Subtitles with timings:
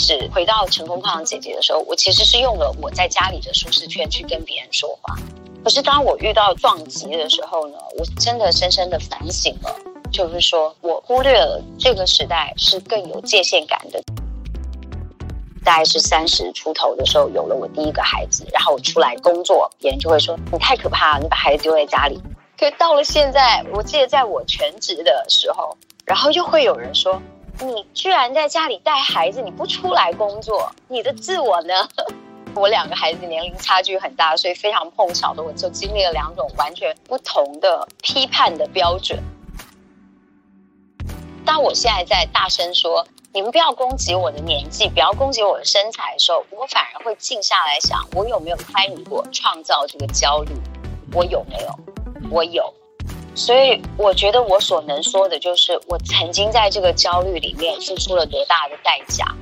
[0.00, 5.14] 始回到成功胖姐姐的时候，我其实是用了我在家里的舒适圈去跟别人说话。
[5.62, 9.76] 可是当我遇到撞击的时候呢，我真的深深的反省了，
[10.10, 14.02] 就是说我忽略了这个时代是更有界限感的。
[15.62, 22.18] 大概是三十出头的时候，有了我第一个孩子，然后我出来工作，别人就会说你太可怕了，你把孩子丢在家里。
[22.58, 27.20] 可到了现在，我记得在我全职的时候，然后又会有人说。
[27.62, 31.88] 你居然在家里带孩子，你不出来工作，你的自我呢？
[32.56, 39.22] 我两个孩子年龄差距很大，所以非常碰巧的，我就经历了两种完全不同的批判的标准。
[41.44, 50.52] 当我现在在大声说“你们不要攻击我的年纪，不要攻击我的身材”的时候，我反而会静下来想：我有没有参与过创造这个焦虑？
[51.12, 51.78] 我有没有？
[52.30, 52.72] 我有。
[53.40, 59.34] 所以我觉得我所能说的就是，我曾经在这个焦虑里面付出了多大的代价。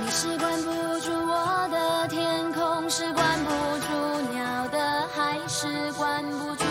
[0.00, 6.61] 你是关不住我的天空，是关不住鸟的海，是关不住。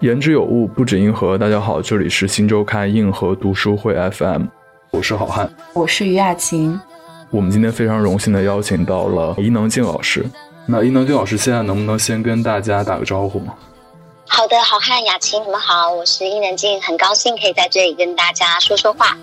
[0.00, 1.36] 言之有物，不止硬核。
[1.36, 4.44] 大家好，这里是新周刊硬核读书会 FM，
[4.92, 6.80] 我是好汉，我是于雅琴。
[7.28, 10.24] 我们今天非常荣幸的邀请到了伊能静老师。
[10.64, 13.52] 那伊能静老师现在能不能先跟大家打个招呼吗？
[14.26, 19.14] 好的，好汉雅琴，你们好，我是伊能静，很高兴可以在这里跟大家说说话。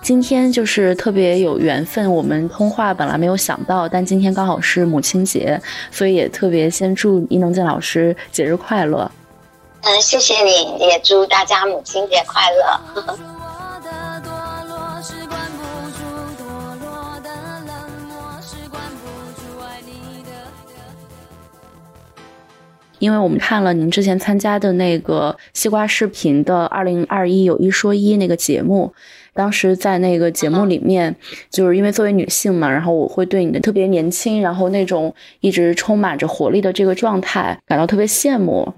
[0.00, 9.10] 今天就是特别有缘分，我们通话本来没有想到，但今天刚好是母亲节，所以也特别先祝伊能静老师节日快乐。
[9.84, 12.80] 嗯，谢谢你，也祝大家母亲节快乐。
[23.00, 28.94] 因为我们看了您之前参加的那个西瓜视频的二零二一有一说一那个节目，
[29.34, 31.16] 当时在那个节目里面，
[31.50, 38.72] 就是因为作为女性嘛，然后我会对你的特别年轻，然后那种一直充满着活力的这个状态感到特别羡慕。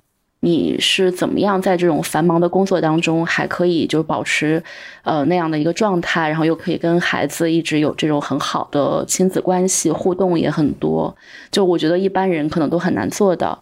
[0.45, 4.63] 你是怎么样在这种繁忙的工作当中，还可以就保持，
[5.03, 11.17] 呃那样的一个状态，然后又可以跟孩子一直有这种很好的亲子关系互动也很多，
[11.51, 13.59] 就我觉得一般人可能都很难做到。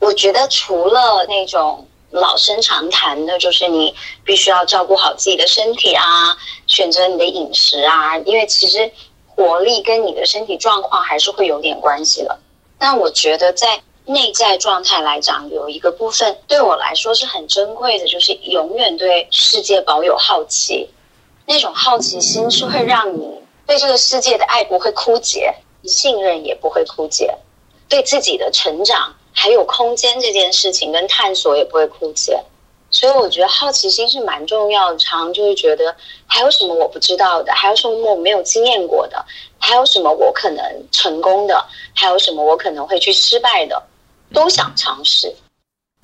[0.00, 6.36] 我觉得除了那种老生常谈的，就是你必须要照顾好自己的身体啊，
[6.66, 8.90] 选择你的饮食啊，因为其实
[9.26, 12.38] 活力跟你的身体状况还是会有点关系的。
[12.78, 20.88] 但我觉得在内在状态来讲，有一个部分对我来说是很珍贵的，就是永远对世界保有好奇。
[21.44, 27.36] 那种好奇心是会让你对这个世界的爱不会枯竭，信任也不会枯竭，
[27.88, 32.40] 对自己的成长还有空间这件事情跟探索也不会枯竭。
[32.90, 34.98] 所以我觉得好奇心是蛮重要的。
[34.98, 35.94] 常就是觉得
[36.26, 39.24] 还有什么我不知道的，还有什么我没有经验过的，
[39.58, 43.82] 还有什么我可能成功的，还有什么我可能会去失败的。
[44.32, 45.34] 都想尝试，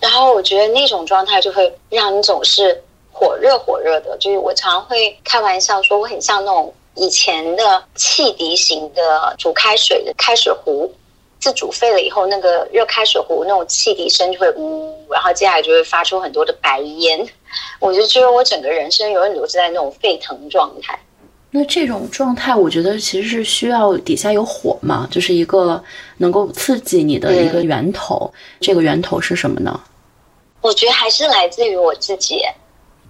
[0.00, 4.16] 然后我觉得那种状态就会让你总是火热火热的。
[4.18, 10.92] 就是我常会开玩笑说，我很像那种以前的汽笛型的煮开水的开水壶，
[11.40, 17.28] 自煮沸了以后，那个热开水壶那种汽笛声就会呜，然后接下来就会发出很多的白烟。
[17.80, 20.98] 我就觉得我整个人生永远都是在那种沸腾状态。
[21.54, 25.82] 那这种状态，我觉得其实是需要底下有火嘛，就是一个
[26.16, 28.32] 能够刺激你的一个源头。
[28.58, 29.78] 这个源头是什么呢？
[30.62, 32.40] 我觉得还是来自于我自己，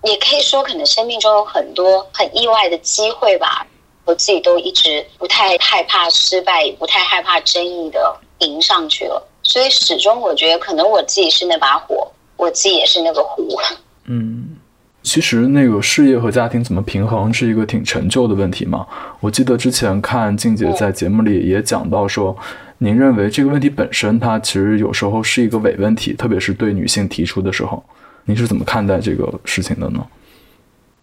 [0.03, 3.65] 也可以说可能生命中有很多很意外的机会吧。
[4.05, 9.25] 我自己都一直不太害怕失败，也不太害怕争议的迎上去了。
[9.45, 13.57] 所以始终我觉得，可能我自己是那把火，我自己也是那个壶。
[14.07, 14.57] 嗯。
[15.03, 18.87] 其实那个事业和家庭怎么平衡是一个挺陈旧的问题嘛。
[19.21, 22.37] 我记得之前看静姐在节目里也讲到说，
[22.79, 27.85] 您认为这个问题本身它其实有时候是一个伪问题，特别是对女性提出的时候，
[28.25, 30.07] 您是怎么看待这个事情的呢？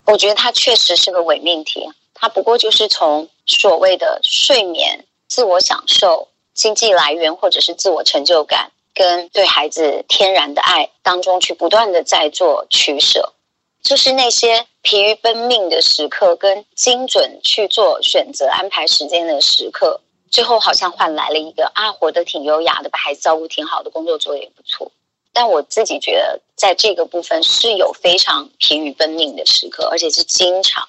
[0.06, 13.34] 我觉得它确实是个伪命题，它不过就是从所谓的睡眠、自我享受、经济来源或者是自我成就感跟对孩子天然的爱当中去不断的在做取舍。
[13.82, 24.92] 就是那些疲于奔命的时刻，跟精准去做选择、安排时间的时刻，最后好像换来了一个啊，活得挺优雅的，把孩子照顾挺好的，工作做的也不错。
[25.32, 30.88] 但我自己觉得，在这个部分是有非常疲于奔命的时刻，而且是经常。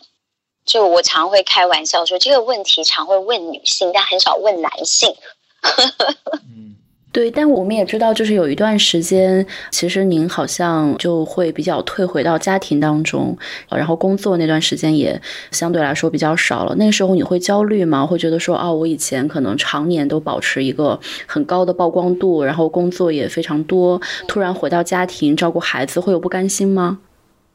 [0.65, 5.15] 就我常会开玩笑说，这个问题常会问女性，但很少问男性。
[6.49, 6.77] 嗯
[7.13, 13.37] 对，但我们也知道，就是有一段时间，其实您好像就会比较退回到家庭当中，
[13.69, 15.21] 然后工作那段时间也
[15.51, 16.75] 相对来说比较少了。
[16.77, 18.07] 那个时候你会焦虑吗？
[18.07, 27.01] 会觉得说，哦，我以前可能常年都保持一个很高的曝光度，然后工作也非常多，突然回到家庭照顾孩子，会有不甘心吗？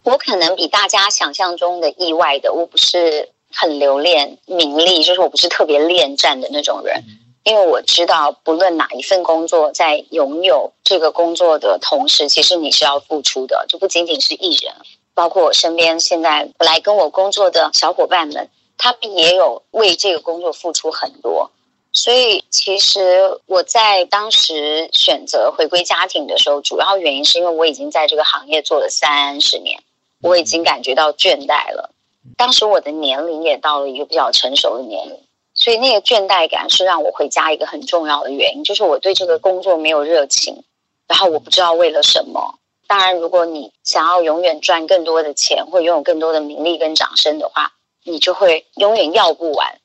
[0.03, 7.01] 我可能比大家想象中的意外的，我不是很留恋名利，就是我不是特别恋战的那种人。
[7.45, 14.73] 因为我知道，不论哪一份工作，在拥有这个工作的同时，其实你是要付出的，就不仅仅是艺人，
[15.13, 18.49] 包括我身边现在来跟我工作的小伙伴们，
[18.79, 21.51] 他们也有为这个工作付出很多。
[21.91, 29.83] 所以，其实我在当时选择回归家庭的时候，主要原因是因为我已经在这个行业做了三十年，
[30.23, 31.91] 我已经感觉到倦怠了。
[32.37, 35.19] 当时我的年龄也到了一个比较成熟的年龄。
[35.65, 40.63] 所以那个倦怠感是让我回家一个很重要的原因，就是我对这个工作没有热情，
[41.07, 42.59] 然后我不知道为了什么。
[42.85, 47.73] 当然，如果你想要永远赚更多的钱，或拥有更多的名利跟掌声的话，
[48.03, 49.79] 你就会永远要不完。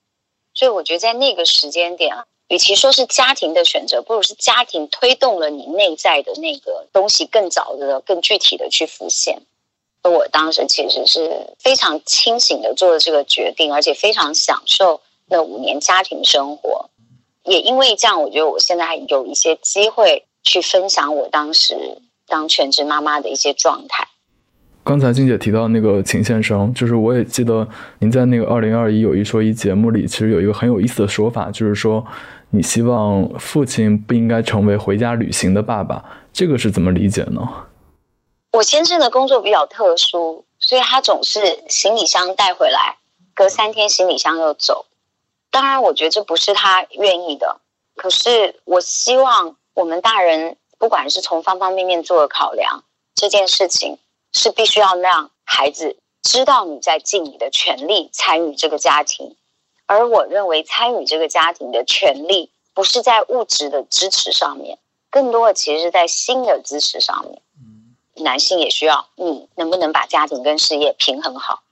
[0.53, 2.15] 所以我觉得在那个时间点，
[2.49, 9.41] 与其说是家庭的选择，不如是家庭推动了你内在的那个东西更早的、更具体的去浮现。
[10.03, 15.01] 而我当时其实是非常清醒的做了这个决定，而且非常享受。
[15.31, 16.91] 那五年家庭生活，
[17.45, 21.75] 也因为这样，我觉得我现在有一些机会去分享我当时
[22.27, 24.09] 当全职妈妈的一些状态。
[24.83, 27.69] 刚才金姐提到那个秦先生，就是我也记得
[28.01, 32.05] 您在那个二零二一有一说一节目里，其实有一个很有意思的说法，就是说
[32.51, 36.03] 你希望父亲不应该成为回家旅行的爸爸，
[36.33, 37.41] 这个是怎么理解呢？
[38.53, 42.97] 我先生的工作比较特殊，所以他总是行李箱带回来，
[43.35, 44.87] 隔三天行李箱又走。
[45.51, 47.61] 当然，我觉得这不是他愿意的。
[47.97, 53.99] 可是，我希望我们大人，不管是从方方面面做考量，这件事情
[54.33, 59.37] 是必须要让孩子知道你在尽你的全力参与这个家庭。
[59.87, 64.79] 而我认为，参与这个家庭的权利，不是在物质的支持上面，
[65.11, 67.43] 更多的其实是在心的支持上面。
[68.15, 71.63] 男性也需要你能不能把家庭跟事业平衡好。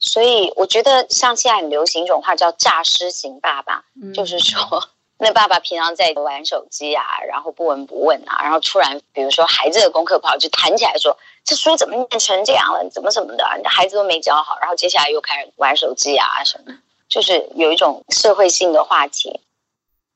[0.00, 4.88] 所以我觉得，像现在很流行一种话叫“诈尸型爸爸”，就是说，
[5.18, 12.88] 那爸爸平常在玩手机啊，然后不闻不问啊，然后突然，比如说孩子的功课不好，就弹起来说：“这书怎么念成这样了？
[12.90, 13.44] 怎么怎么的？
[13.68, 16.74] 孩子都没教好。”然后接下来又开始玩手机啊什么，
[17.06, 19.40] 就是有一种社会性的话题。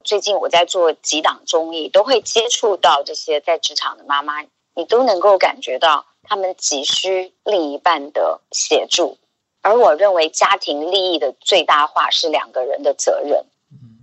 [0.03, 4.43] 最近我在做几档综艺，都会接触到这些在职场的妈妈，
[4.75, 9.19] 你都能够感觉到他们急需另一半的协助。
[9.65, 13.47] 而我认为，家庭利益的最大化是两个人的责任。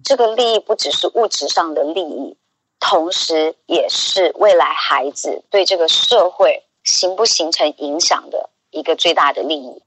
[0.03, 2.35] 这个利益不只是物质上的利益，
[2.79, 9.83] 同时也是未来孩子对这个社会形不形成影响的一个最大的利益。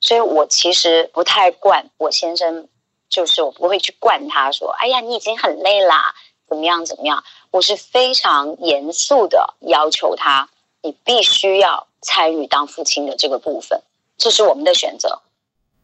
[0.00, 2.66] 所以我其实不太惯我先生，
[3.10, 6.14] 就是我不会去惯他说：“哎呀，你已经很累啦，
[6.48, 7.22] 怎么样怎么样？”
[7.52, 10.48] 我是非常严肃的要求他，
[10.80, 13.82] 你必须要参与当父亲的这个部分。
[14.16, 15.20] 这是我们的选择。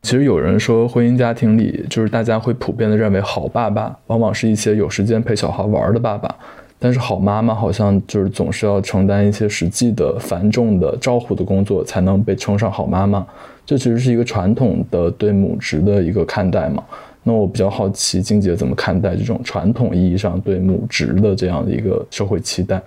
[0.02, 6.32] 其实有人说，婚姻家庭里，就是大家会普遍的认为，好爸爸往往是一些有时间陪小孩玩的爸爸，
[6.78, 13.26] 但是好妈妈好像就是总是要承担一些实际的繁重的照护的工作，才能被称上好妈妈。
[13.66, 16.82] 这其实是一个传统的对母职的一个看待嘛。
[17.24, 22.80] 那我比较好奇，金姐怎么看待这种传统意义上对母职的这样的一个社会期待？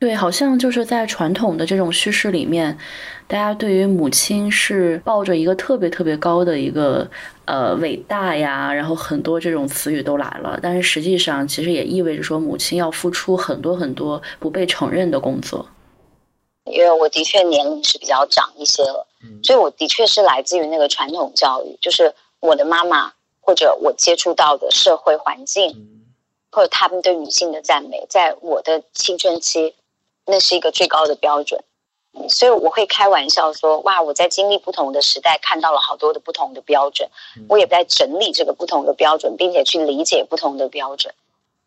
[0.00, 2.76] 对，好像就是在传统的这种叙事里面，
[3.28, 7.06] 大家对于母亲是抱着一个特别特别高的一个
[7.44, 10.58] 呃伟大呀，然后很多这种词语都来了。
[10.62, 15.68] 但是实际上，其实也意味着说，母亲要付出很多很多不被承认的工作。
[16.64, 19.06] 因为我的确年龄是比较长一些了，
[19.42, 25.86] 所以我的确是来自于那个传统教育，就是我的妈妈或者我接触到的社会环境，
[26.50, 29.74] 或者他们对女性的赞美，在我的青春期。
[30.30, 31.64] 那是一个最高的标准，
[32.28, 37.10] 所以我会开玩笑说：“哇，我在经历不同的时代，看到了好多的不同的标准，
[37.48, 41.14] 我也在整理这个不同的标准，并且去理解不同的标准。”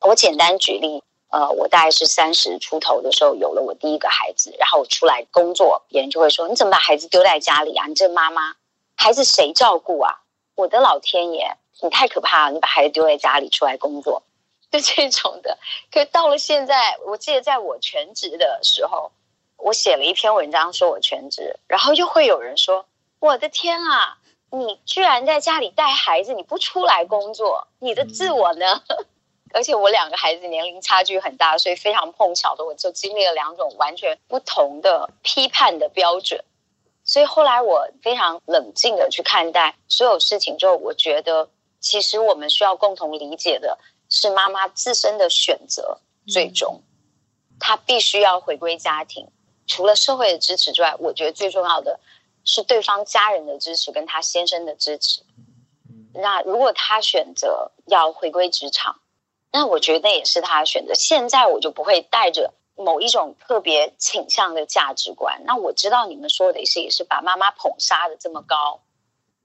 [0.02, 7.86] 我简单举例，呃，我大概是三十出头的时候有了我第一个孩子，然后我出来工作，别人就会说：“你怎么把孩子丢在家里啊？
[7.88, 8.56] 你这妈妈，
[8.96, 10.22] 孩子谁照顾啊？”
[10.56, 12.52] 我的老天爷，你太可怕了！
[12.54, 14.24] 你把孩子丢在家里出来工作。
[14.72, 15.58] 就这种的，
[15.92, 19.12] 可到了现在，我记得在我全职的时候，
[19.64, 22.86] 我写了一篇文章说我全职，然后又会有人说
[23.20, 24.18] ：“我的天啊，
[24.52, 28.82] 你居然在家里带孩子，你不出来工作，你的自我呢？
[29.54, 36.44] 而且我两个孩子年龄差距很大，所以非常碰巧的，我就经历了两种完全不同的批判的标准。
[37.04, 41.50] 所以后来我非常冷静的去看待所有事情之后，我觉得
[41.82, 43.78] 其实我们需要共同理解的
[44.10, 46.82] 是妈妈自身的选择，最终
[47.60, 49.28] 她必须要回归家庭。
[49.72, 51.98] 除了社会的支持之外，我觉得最重要的
[52.44, 55.22] 是对方家人的支持跟他先生的支持。
[56.14, 59.00] 那如果他选择要回归职场，
[59.50, 60.94] 那我觉得那也是他的选择。
[60.94, 65.42] 现在我就不会带着某一种特别倾向的价值观。
[65.46, 68.82] 那我知道你们说的也是，也是把妈妈捧杀的这么高，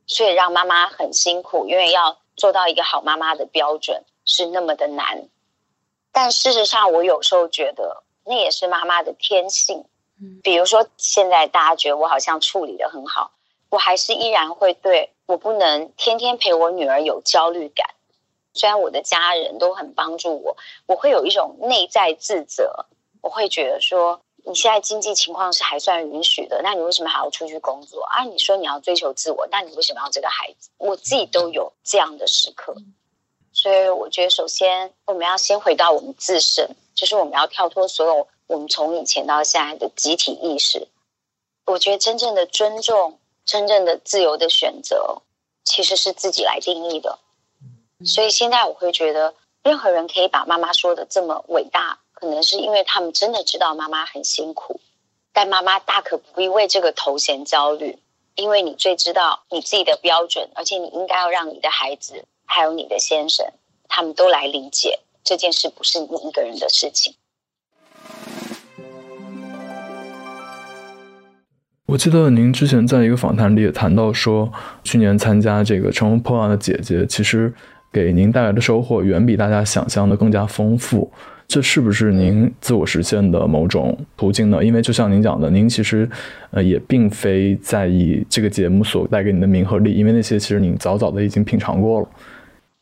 [0.09, 5.29] 所以让妈妈很辛苦，因为要做到一个好妈妈的标准是那么的难。
[6.11, 9.85] 但事实上，我有时候觉得那也是妈妈的天性。
[10.43, 13.33] 比如说，现在大家觉得我好像处理的很好，
[13.69, 17.91] 我还是依然会对我不能天天陪我女儿有焦虑感。
[18.55, 20.57] 虽然我的家人都很帮助我，
[20.87, 22.87] 我会有一种内在自责。
[23.21, 28.25] 我会觉得说，你现在经济情况是还算允许的，那你为什么还要出去工作啊？
[28.25, 30.71] 你说你要追求自我，那你为什么要这个孩子？
[30.79, 32.75] 我自己都有这样的时刻。
[33.53, 38.29] 所以我觉得，首先我们要先回到我们自身，就是我们要跳脱所有。
[38.47, 40.89] 我们从以前到现在的集体意识，
[41.65, 45.23] 我觉得真正的尊重、真正的自由的选择，
[45.65, 47.19] 其实是自己来定义的。
[48.05, 54.81] 所以现在我会觉得，任何人可以把妈妈说的这么伟大，可能是因为他们真的知道妈妈很辛苦。
[55.33, 57.99] 但妈妈大可不必为这个头衔焦虑，
[58.37, 63.47] 因为你最知道你自己的标准，而且你应该要让你的孩子还有你的先生，
[63.89, 67.15] 他们都来理解这件事不是你一个人的事情。
[71.87, 74.53] 我记得您之前在一个访谈里也谈到说，
[74.83, 77.53] 去年参加这个《乘风破浪的姐姐》，其实
[77.93, 81.11] 给您带来的收获远比大家想象的更加丰富。
[81.47, 84.65] 这是不是您自我实现的某种途径呢？
[84.65, 86.11] 因为就像您讲的，您其实
[86.51, 92.09] 呃也并非在意这个节目所带给你的名和利，因为那些其实您早早的已经品尝过了。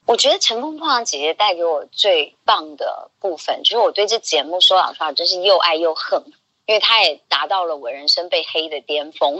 [0.06, 6.22] 我觉得《乘风破浪姐姐》带给我最棒的部分，就是我对这节目说老实话，真是又爱又恨。
[6.66, 9.38] 因为他也达到了我人生被黑的巅峰，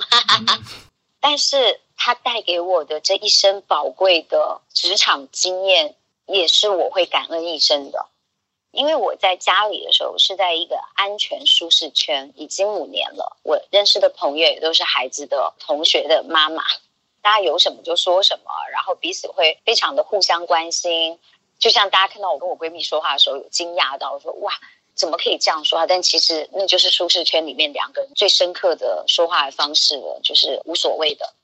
[1.21, 5.95] 但是他带给我的这一生宝贵的职场经验，
[6.27, 8.07] 也是我会感恩一生的。
[8.73, 13.37] 因为我在家里的时候是在一个安全舒适圈，已经五年了。
[13.43, 16.65] 我认识的朋友也都是孩子的同学的妈妈，
[17.23, 21.19] 大家有什么就说什么，然后彼此会非常的互相关心。
[21.59, 24.53] 就像大家看到我跟我闺蜜说话的时候，有惊讶到说哇。
[24.95, 25.87] 怎么可以这样说啊？
[25.87, 31.35] 但其实那就是舒适圈里面两个人最深刻的说话的方式了，就是无所谓的。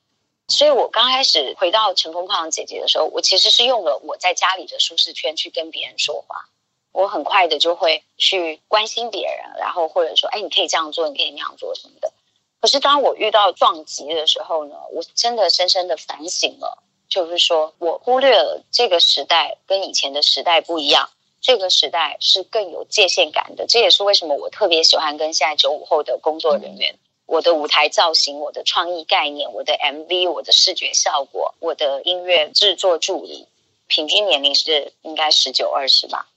[0.47, 6.45] 所以我刚开始回到乘风破浪姐姐的时候，我其实是用了我在家里的舒适圈去跟别人说话。
[6.93, 12.11] 我很快的就会去关心别人，然后或者说，哎，你可以这样做，你可以那样做什么的。
[12.59, 21.09] 可是当我遇到撞击的时候呢，我真的深深的反省了，就是说我忽略了这个时代跟以前的时代不一样。
[21.41, 33.47] 这个时代是更有界限感的，这也是为什么我特别喜欢跟现在九五后的工作人员，我的舞台造型、我的创意概念、我的 MV、我的视觉效果、我的音乐制作助理，
[33.87, 36.27] 平均年龄是应该十九二十吧，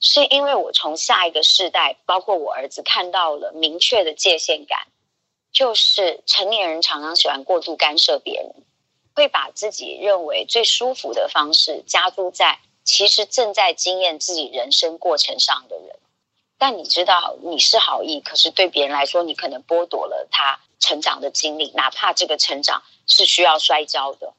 [0.00, 4.88] 是因为我从下一个世代，包括我儿子看到了明确的界限感，
[5.52, 8.52] 就是成年人常常喜欢过度干涉别人，
[9.14, 12.58] 会把自己认为最舒服的方式加注在。
[12.88, 15.98] 其实正在经验自己人生过程上的人，
[16.56, 24.32] 但你知道你是好意，可是对别人来说，你可能剥夺了他成长的经历，哪怕这个成长是需要摔跤的。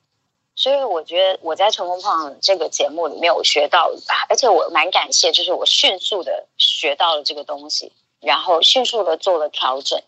[0.56, 3.92] 所以我觉得我在《乘风破浪》这个节目里面，我学到，
[4.28, 10.02] 而且我蛮感谢，就是我迅速的学到了这个东西，然后迅速的做了调整。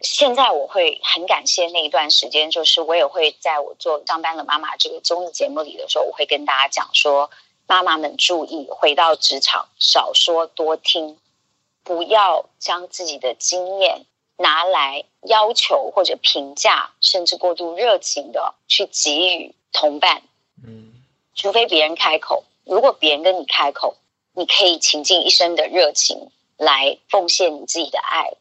[0.00, 7.30] 现在我会很感谢那一段时间，就是我也会在我做《上班的妈妈》这个综艺节目里的时候，我会跟大家讲说。
[7.66, 11.18] 妈妈们注意，回到职场少说多听，
[11.82, 14.06] 不要将自己的经验
[14.36, 20.22] 拿来要求或者评价，甚至过度热情的去给予同伴。
[20.64, 20.92] 嗯，
[21.34, 23.96] 除非别人开口，如果别人跟你开口，
[24.32, 28.34] 你可以倾尽一生的热情来奉献你自己的爱。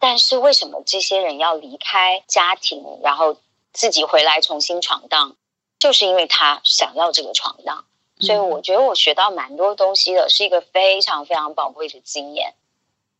[0.00, 3.36] 但是为什么这些人要离开家庭，然后
[3.72, 5.36] 自己回来重新闯荡？
[5.78, 7.84] 就是因为他想要这个闯荡。
[8.20, 12.54] 所以我觉得我学到蛮多东西的，是一个非常非常宝贵的经验。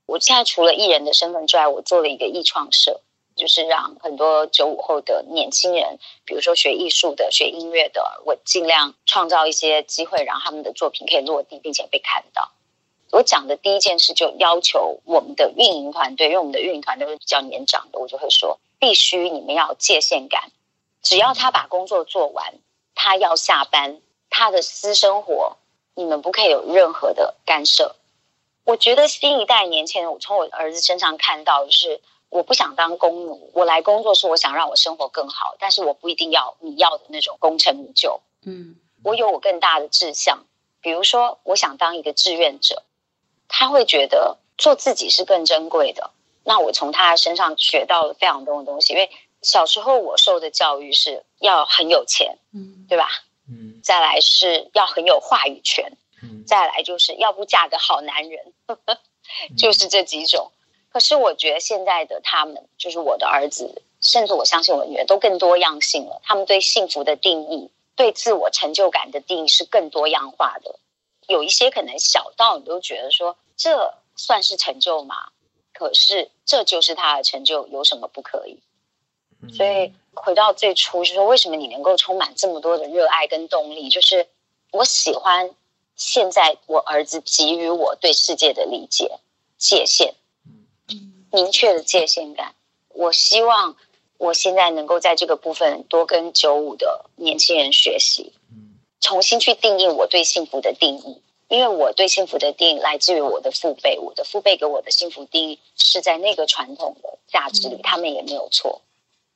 [0.07, 3.00] 我现在除了艺人的身份之外，我做了一个艺创社，
[3.37, 12.50] 就是让很多九五后的年轻人，比如说学艺术的、学音乐的，我尽量创造一些机会，让他们的作品可以落地，并且被看到。
[13.12, 20.52] 我讲的第一件事就要求我们的运营团队，因为我们的运营团队是比较年长的，我就会说，必须你们要有界限感。
[21.02, 22.54] 只要他把工作做完，
[22.95, 25.58] 他要下班，他的私生活
[25.94, 27.96] 你们不可以有任何的干涉。
[28.64, 38.20] 我觉得新一代年轻人，我从我儿子身上看到，就是我不想当工奴，我来工作是我想让我生活更好，但是我不一定要你要的那种功成名就。
[38.46, 40.44] 嗯，我有我更大的志向，
[40.80, 42.82] 比如说我想当一个志愿者。
[43.52, 46.12] 他会觉得做自己是更珍贵的。
[46.44, 48.92] 那我从他身上学到了非常多的东西。
[48.92, 49.10] 因为
[49.42, 53.08] 小时候我受的教育是要很有钱，嗯，对吧？
[53.50, 55.92] 嗯，再来是要很有话语权，
[56.23, 58.52] 嗯，再来就是要不嫁个好男人，
[59.59, 60.52] 就是这几种。
[60.88, 66.21] 可是我觉得现在的他们，就是我的儿子，甚至我相信我的女儿，都更多样性了。
[66.25, 70.78] 他们对幸福的定义，对自我成就感的定义是更多样化的。
[71.28, 75.28] 有一些可能小到你都觉得说这算是成就吗？
[75.73, 78.61] 可是这就是他的成就，有什么不可以？
[79.57, 83.88] 所以回到最初，就说为什么你能够充满这么多的热爱跟动力？
[83.88, 84.26] 就是
[84.73, 85.50] 我喜欢
[85.97, 89.19] 现在我儿子给予我对世界的理解
[89.59, 90.14] 界限，
[91.31, 92.55] 明确的界限感。
[92.88, 93.76] 我希望
[94.19, 98.33] 我现在能够在这个部分多跟九五的年轻人学习。
[99.00, 108.83] 重新去定义我对幸福的定义，因为我对幸福的定义来自于我的父辈，我的父辈给我的幸福定义是在那个传统的价值里，他们也没有错。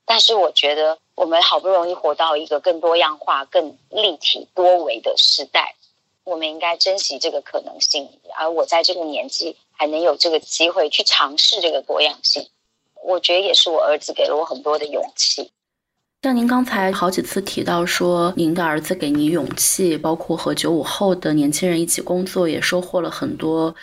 [0.05, 5.75] 但是我觉得我们好不容易活到一个更多样化、更立体多维的时代，
[6.23, 8.07] 我们应该珍惜这个可能性。
[8.37, 12.47] 而我在这个年纪还能有这个机会去尝试这个多样性，
[13.03, 15.51] 我觉得也是我儿子给了我很多的勇气。
[16.21, 23.75] 像您刚才好几次提到说，您的儿子给你勇气，包括和九五后的年轻人一起工作，也收获了很多。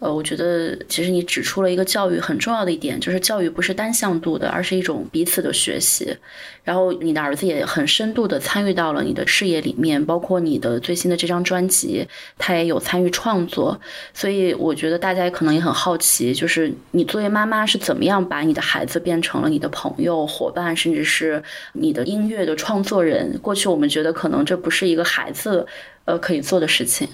[0.00, 6.16] 呃，我觉得其实你指出了一个教育很重要的一点，就是教育不是单向度的，而是一种彼此的学习。
[6.62, 13.80] 然后你的儿子也很深度的参与到了你的事业里面，包括你的最新的这张专辑，他也有参与创作。
[14.12, 23.38] 所以我觉得大家可能也很好奇，就是你作为妈妈是怎么样把你的孩子变成了你的朋友、伙伴，甚至是你的音乐的创作人？
[23.38, 25.66] 过去我们觉得可能这不是一个孩子
[26.06, 27.08] 呃可以做的事情。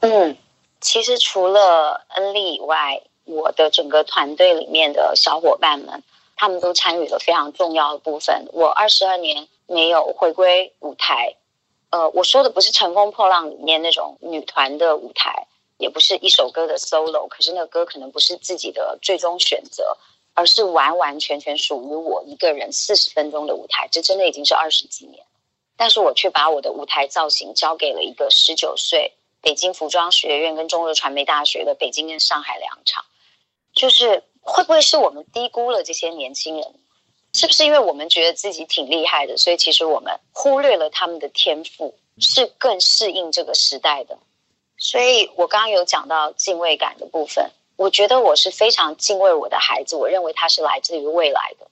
[0.00, 0.36] 嗯。
[0.80, 6.02] 其实除了恩利以外，我的整个团队里面的小伙伴们，
[6.36, 8.46] 他们都参与了非常重要的部分。
[8.52, 11.34] 我二十二年没有回归舞台，
[11.90, 19.96] 呃，我说的不是《乘风破浪》里面那种女团的舞台，也不是一首歌的 solo，可是那个歌可能不是自己的最终选择，
[20.34, 23.88] 而是完完全全属于我一个人四十分钟的舞台。
[23.90, 25.24] 这真的已经是二十几年，
[25.76, 29.14] 但是我却把我的舞台造型交给了一个十九岁。
[29.46, 33.04] 北京服装学院跟中日传媒大学的北京跟上海两场，
[33.72, 36.74] 就是会不会是我们低估了这些年轻人？
[37.32, 44.18] 是不是因为我们觉得自己挺厉害的，所以其实我们忽略了他们的天赋，是更适应这个时代的？
[44.78, 51.68] 所以我刚刚有讲到敬畏感的部分，我觉得我是非常敬畏我的孩子，我认为他是来自于未来的。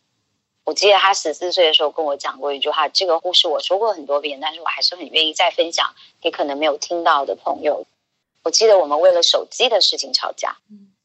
[0.65, 7.85] 我记得他十四岁的时候跟我讲过一句话，这个故事我说过很多遍，但是我还是很愿意再分享给可能没有听到的朋友。
[8.43, 10.57] 我记得我们为了手机的事情吵架，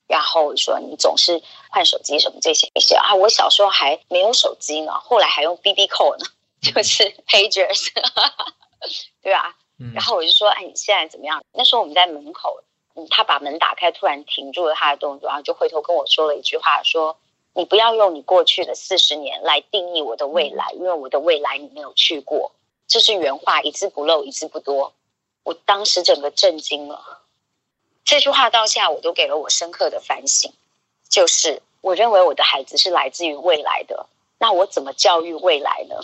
[0.08, 6.26] 然后说你总是换手机什么这些那些啊，我小时候还没有手机呢，后来还用 BB Call 呢，
[6.62, 7.90] 就是 Pagers，
[9.22, 9.56] 对吧？
[9.94, 11.44] 然后我就说，哎，你现在怎么样？
[11.52, 12.64] 那时候我们在门口，
[13.10, 17.18] 他把门打开，突然停住了他的动作，然后就回头跟我说了一句话，说。
[17.54, 22.52] 你不要用你过去的四十年来定义我的未来，因为我的未来你没有去过。
[22.88, 24.94] 这是原话，一字不漏，一字不多。
[25.44, 27.22] 我当时整个震惊了。
[28.06, 30.52] 这句话到现在我都给了我深刻的反省，
[31.10, 34.08] 就是我认为我的孩子是来自于未来的，
[34.38, 35.96] 那我怎么教育未来呢？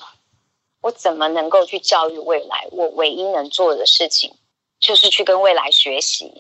[0.82, 2.68] 我怎么能够去教育未来？
[2.72, 4.36] 我唯一能做的事情
[4.80, 6.32] 就是去跟未来学习。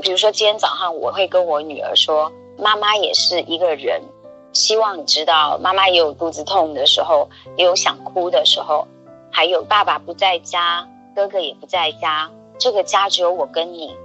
[0.00, 2.32] 比如说今天早上我会跟我女儿说。
[2.60, 4.02] 妈妈也是一个人，
[4.52, 8.86] 希望你知道，妈妈也有肚子痛的时候，也有想哭的时候，
[9.30, 13.96] 还有爸爸不在家，哥哥也不在家，这个家只有我跟你，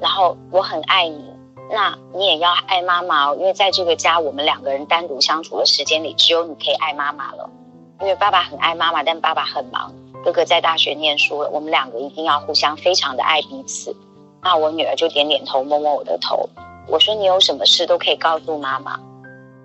[0.00, 1.24] 然后我很爱你，
[1.70, 7.50] 那你也要爱妈妈哦，因为在这个家，我们两个人单独相处的时间里，只有你可以爱妈妈了，
[8.00, 9.92] 因为爸爸很爱妈妈，但爸爸很忙，
[10.24, 13.96] 哥哥在大学念书了，我们两个一定要互相非常的爱彼此。
[14.42, 16.48] 那我女儿就点点头，摸摸我的头。
[16.86, 19.00] 我说你有什么事都可以告诉妈妈，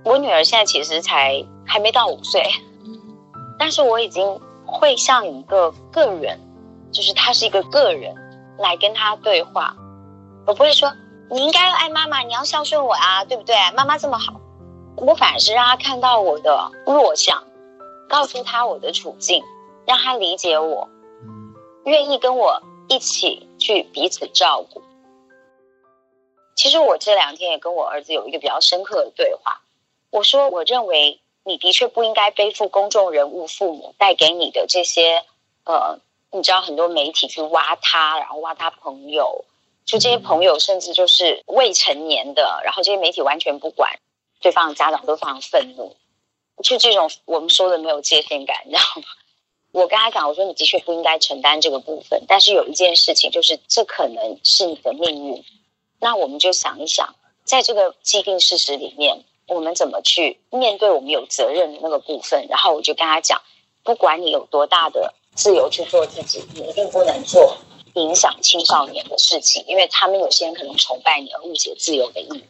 [0.04, 2.44] 我女儿现在其实才还没到五岁，
[3.58, 6.40] 但是我已经会像一个个人，
[6.92, 8.16] 就是她是一个个人
[8.58, 9.76] 来跟她对话。
[10.48, 10.92] 我不会说
[11.30, 13.56] 你应该要爱妈妈，你要孝顺我啊，对不对？
[13.76, 14.40] 妈妈这么好，
[14.96, 17.44] 我反而是让她看到我的弱项，
[18.08, 19.44] 告诉她我的处境，
[19.86, 20.88] 让她理解我，
[21.84, 24.82] 愿意跟我一起去彼此照顾。
[26.60, 29.62] 其实我这两天也跟我儿子有一个比较深刻的对话，
[30.10, 35.24] 我说我认为你的确不应该背负公众人物父母带给你的这些，
[35.64, 36.00] 呃，
[36.32, 39.46] 你知道很多媒体去挖他，然后挖他朋友。
[39.86, 43.98] 就这些朋友，甚至就是未成年的，然后这些媒体完全不管，
[44.42, 45.96] 对方的家长都非常愤怒，
[46.62, 49.08] 就这种我们说的没有界限感，你知道吗？
[49.72, 55.46] 我跟他讲，我说你的确不应该承担这个部分，但是有一件事情，就是这可能是你的命运。
[56.00, 62.48] 那我们就想一想，在这个既定事实里面，我们怎么去面对我们有责任的那个部分？
[62.50, 63.42] 然后我就跟他讲，
[63.84, 67.58] 不管你有多大的自由去做自己，你一定不能做。
[67.96, 72.44] 影响青少年的事情，因为他们有些人可能崇拜你而误解自由的意义。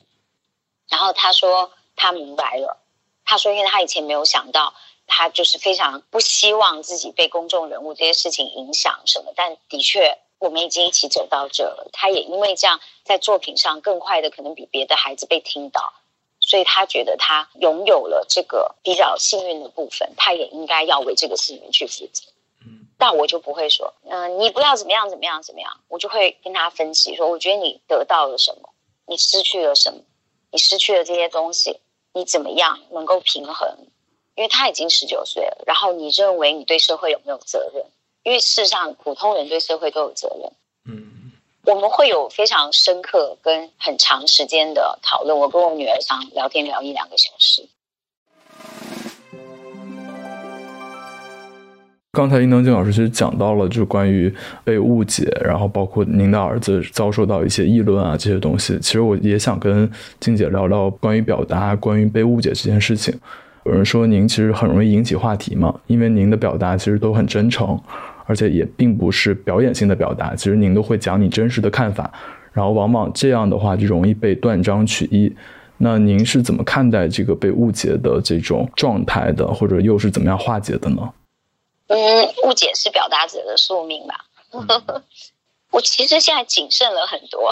[0.90, 2.78] 然后他说他明白了，
[3.24, 4.74] 他说因为他以前没有想到，
[5.08, 9.32] 他就是非常不希望自己被公众人物这些事情影响什么。
[9.34, 11.90] 但的确，我们已经一起走到这了。
[11.94, 15.94] 他也因为这样，在作品上更快的可能比别的孩子被听到，
[16.40, 22.24] 所以他觉得他拥有了这个比较幸运的部分，他也应该要为这个幸运去负责。
[22.98, 28.70] 但我就不会说，嗯，你不要怎么样怎么样怎么样，我就会跟他分析说，我觉得你得到了什么，
[29.06, 30.02] 你失去了什么，
[30.52, 31.80] 你失去了这些东西，
[32.14, 33.88] 你怎么样能够平衡？
[34.36, 37.86] 因为他已经十九岁了，然后你认为你对社会有没有责任？
[38.30, 40.52] 因为事实上，普通人对社会都有责任。
[40.86, 41.32] 嗯，
[41.64, 45.36] 我们会有非常深刻跟很长时间的讨论。
[45.36, 47.68] 我跟我女儿常聊天聊一两个小时。
[52.12, 54.32] 刚才殷能静老师其实讲到了，就是关于
[54.64, 58.78] 被误解，然后包括您的儿子遭受到一些议论啊这些东西。
[58.78, 63.20] 其实我也想跟静姐聊聊关于表达、关于被误解这件事情。
[63.66, 67.80] 有人说您其实很容易引起话题嘛，因为您的表达其实都很真诚，
[68.30, 72.14] 而且也并不是表演性的表达，其实您都会讲你真实的看法。
[72.54, 75.36] 然后往往这样的话就容易被断章取义。
[75.78, 81.12] 那您是怎么看待这个被误解的这种状态的，或者又是怎么样化解的呢？
[81.88, 81.98] 嗯，
[82.44, 84.26] 误解是表达者的宿命吧。
[85.72, 87.52] 我其实现在谨慎了很多。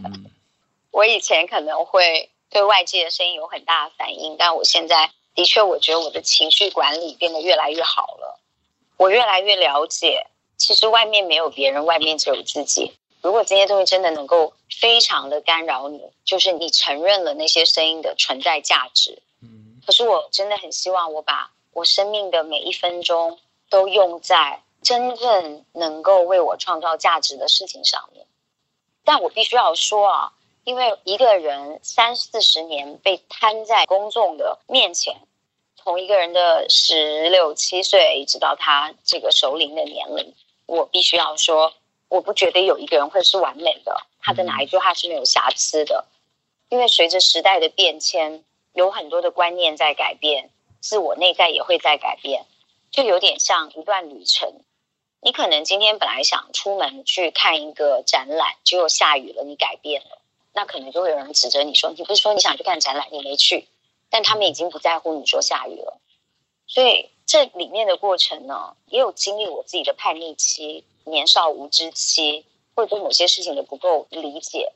[0.92, 8.40] 我以前可能会对外界的声音有很大的反应，但我现在的确，我觉得我的情绪管理变得越来越好了。
[8.96, 12.94] 我越来越了解，其实外面没有别人，外面只有自己。
[13.22, 19.22] 如果这些东西真的能够非常的干扰你，就是你承认了那些声音的存在价值。
[19.42, 19.80] 嗯。
[19.86, 23.38] 可是我真的很希望我把我生命的每一分钟。
[23.68, 28.24] 都用在真正能够为我创造价值的事情上面，
[29.04, 30.32] 但我必须要说啊，
[30.62, 35.16] 因为一个人三四十年被摊在公众的面前，
[35.86, 40.34] 从一个人的十六七岁一直到他这个熟龄的年龄，
[40.66, 41.74] 我必须要说，
[42.08, 46.04] 我不觉得有一个人会是完美的，他的哪一句话是没有瑕疵的，
[46.70, 52.46] 因为随着时代的变迁，有很多的观念在改变，自我内在也会在改变。
[52.90, 54.54] 就有点像一段旅程，
[55.20, 60.18] 你可能今天本来想出门去看一个展览，结果下雨了，你改变了，
[60.52, 63.68] 那可能就会有人指责你说，你不是说你想去看展览，你没去，
[64.10, 66.00] 但他们已经不在乎你说下雨了。
[66.66, 74.72] 所以这里面的过程呢，也有经历我自己的叛逆期、年少无知期，或者对某些事情的不够理解。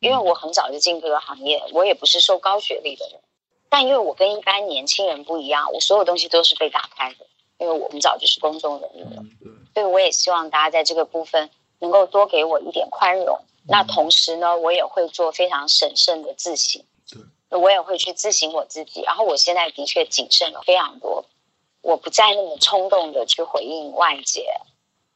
[0.00, 3.20] 因为我很早就进这个行业，我也不是受高学历的人，
[3.68, 7.26] 但因为我跟一般年轻人不一样，我所有东西都是被打开的。
[7.58, 9.24] 因为我们早就是公众人物了，
[9.74, 13.40] 所以我也希望大家在这个部分能够多给我一点宽容。
[13.66, 19.02] 那同时呢，我也会做非常审慎的自省，对，我也会去自省我自己。
[19.02, 21.24] 然后我现在的确谨慎了非常多，
[21.80, 24.60] 我不再那么冲动的去回应外界，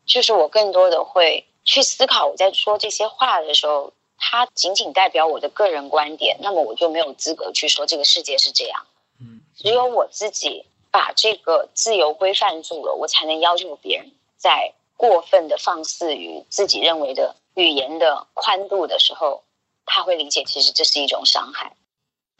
[0.07, 8.87] 就是我更多的会去思考，我在说这些话的时候，它仅仅代表我的个人观点，那么我就没有资格去说这个世界是这样。
[9.21, 10.67] 嗯，只有我自己。
[10.95, 19.43] 把这个自由规范住了，我才能要求别人在过分的放肆于自己认为的语言的宽度的时候，
[19.87, 21.73] 他会理解其实这是一种伤害。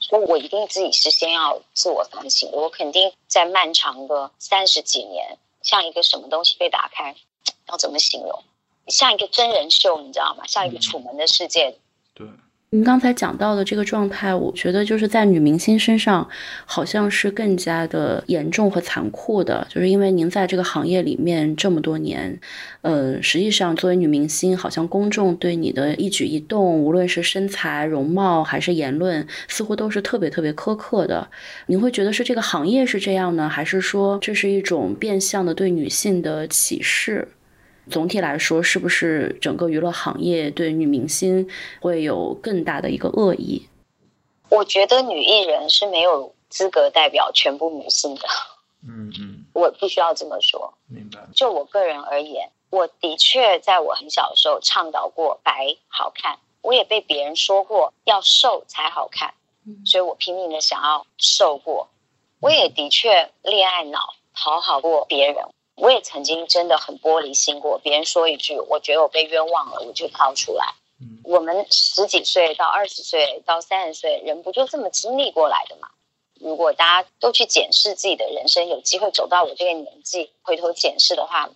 [0.03, 2.51] 所以我一定自己是先要自我反省。
[2.53, 7.17] 我肯定在漫长的三十几年，像一个什么东西被打开，
[7.69, 8.43] 要怎么形容？
[8.89, 10.45] 像一个真人秀，你知道吗？
[10.47, 11.79] 像一个楚门的世界。
[12.13, 12.27] 对。
[12.75, 16.27] 您刚才讲到的这个状态，我觉得就是在女明星身上，
[16.65, 22.41] 好像是更加的严重和残酷的，就是因为您在这个行业里面这么多年，
[22.81, 31.29] 呃，实际上作为女明星，好像公众对你的一举一动，无论是身材、容貌还是言论，似乎都是特别特别苛刻的。
[31.67, 37.29] 您会觉得是这个行业是这样呢，还是说这是一种变相的对女性的歧视？
[37.91, 41.49] 总体来说，是不是整个娱乐行业对女明星
[41.81, 43.69] 会有更大的一个恶意？
[44.49, 48.23] 我觉得女艺人是没有资格代表全部女性的。
[48.87, 50.75] 嗯嗯，我必须要这么说。
[50.87, 51.21] 明白。
[51.35, 59.35] 就我个人而言，我的确在我很小的时候倡导过白好看，我也被别人说过要瘦才好看，
[59.85, 61.89] 所以我拼命的想要瘦过。
[62.41, 64.01] 我也的确恋爱脑，
[64.35, 65.37] 讨好过别人。
[65.75, 70.75] 我也曾经真的很玻璃心过，别人说一句，我觉得我被冤枉了，我就跳出来。
[71.25, 75.89] 我们十几岁到二十岁到三十岁，人不就这么经历过来的吗？
[76.41, 81.51] 如果大家都去检视自己的人生，有机会走到我这个年纪，回头检视的话，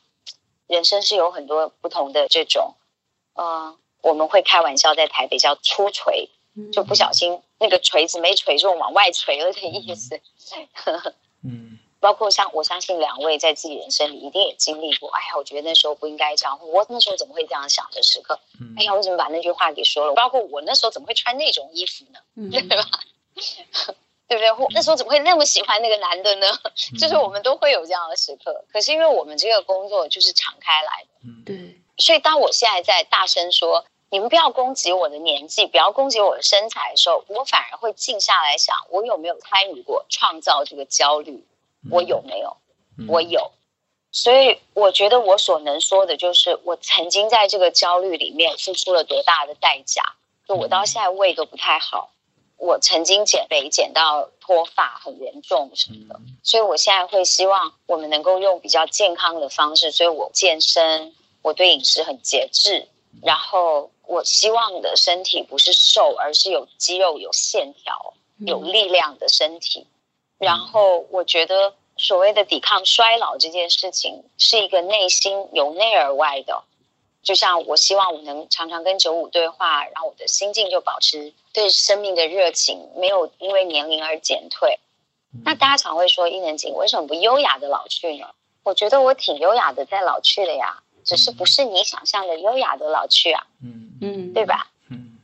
[0.66, 2.74] 人生是有很多不同的这种，
[3.34, 6.30] 嗯，我们会开玩笑在台北叫出锤，
[6.72, 10.20] 就不小心那个锤子没锤中往外锤了的意思。
[11.44, 11.78] 嗯。
[12.06, 18.38] 包括像我相信两位在自己人生里一定也经历过，哎呀，我觉得那时候不应该这样，我那时候怎么会这样想的时刻？
[18.78, 20.14] 哎呀，我怎么把那句话给说了？
[20.14, 22.20] 包括我那时候怎么会穿那种衣服呢？
[22.48, 22.84] 对吧？
[24.28, 24.52] 对不对？
[24.52, 26.46] 我那时候怎么会那么喜欢那个男的呢？
[26.96, 28.64] 就是我们都会有这样的时刻。
[28.72, 31.80] 可是因为我们这个工作就是敞开来的，对。
[31.98, 41.44] 所以当我现在在大声说你们不要攻击我的年纪，不要攻击我的身材的时候，我反而会静下来想，我有没有参与过创造这个焦虑？
[41.90, 42.56] 我有没有？
[43.08, 43.52] 我有，
[44.10, 50.02] 所以我觉得我所能说的就是，我曾经在这个焦虑里面付出了多大的代价。
[50.48, 52.10] 就我到现在胃都不太好，
[52.56, 59.90] 我曾经减肥减到脱发很严重什么的，所以我现在会希望我们能够用比较健康的方式。
[59.90, 62.88] 所以我健身，我对饮食很节制，
[63.22, 69.86] 然后我希望的身体不是瘦，而是有肌肉、有线条、有力量的身体。
[70.38, 76.62] 然后我觉得所谓的抵抗衰老这件事情是一个内心由内而外的，
[77.22, 84.78] 就像我希望我能常常跟九五对话，然后我的心境就保持对生命的热情，没有因为年龄而减退。
[85.44, 88.28] 那大家常会说伊能静为什么不优雅的老去呢？
[88.62, 94.70] 我觉得我挺优雅的在老去的呀，只是不是你想象的优雅的老去啊，嗯嗯，对吧？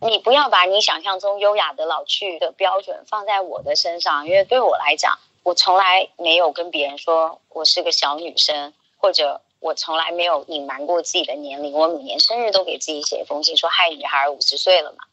[0.02, 11.72] 你不要把你想象中优雅的老去的标准放在我的身上，因为对我来讲，我从来没有跟别人说我是个小女生，或者我从来没有隐瞒过自己的年龄。
[11.72, 15.04] 我每年生日都给自己写一封信，说嗨，女孩五十岁了嘛。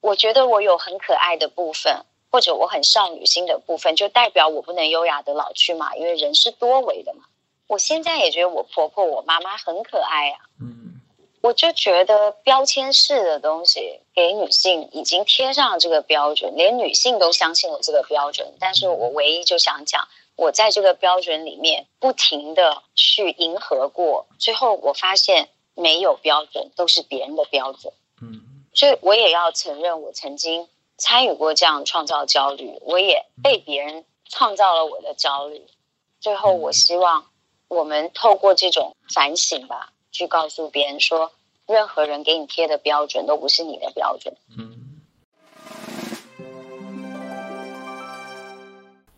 [0.00, 5.94] 我觉得我有很可爱的部分，或者我很少女心的部分，就代表我不能优雅的老去嘛？
[5.94, 7.22] 因为人是多维的嘛。
[7.68, 10.38] 我现在也觉得我婆婆、我妈妈很可爱啊。
[10.60, 11.00] 嗯。
[11.42, 18.54] 我就觉得标签式的东西给女性已经贴上了这个标准，连女性都相信了这个标准。
[18.60, 27.92] 但是我唯一就想讲，我在这个标准里面不停的去迎合过，最后我发现没有标准，都是别人的标准。
[28.20, 28.40] 嗯，
[28.72, 35.66] 所以我也要承认，我曾经参与过这样创造焦虑，我也被别人创造了我的焦虑。
[36.20, 37.26] 最后，我希望
[37.66, 39.91] 我们透过这种反省吧。
[40.12, 41.32] 去告诉别人说，
[41.66, 44.32] 任何人给你贴的标准都不是你的标准。
[44.58, 44.70] 嗯，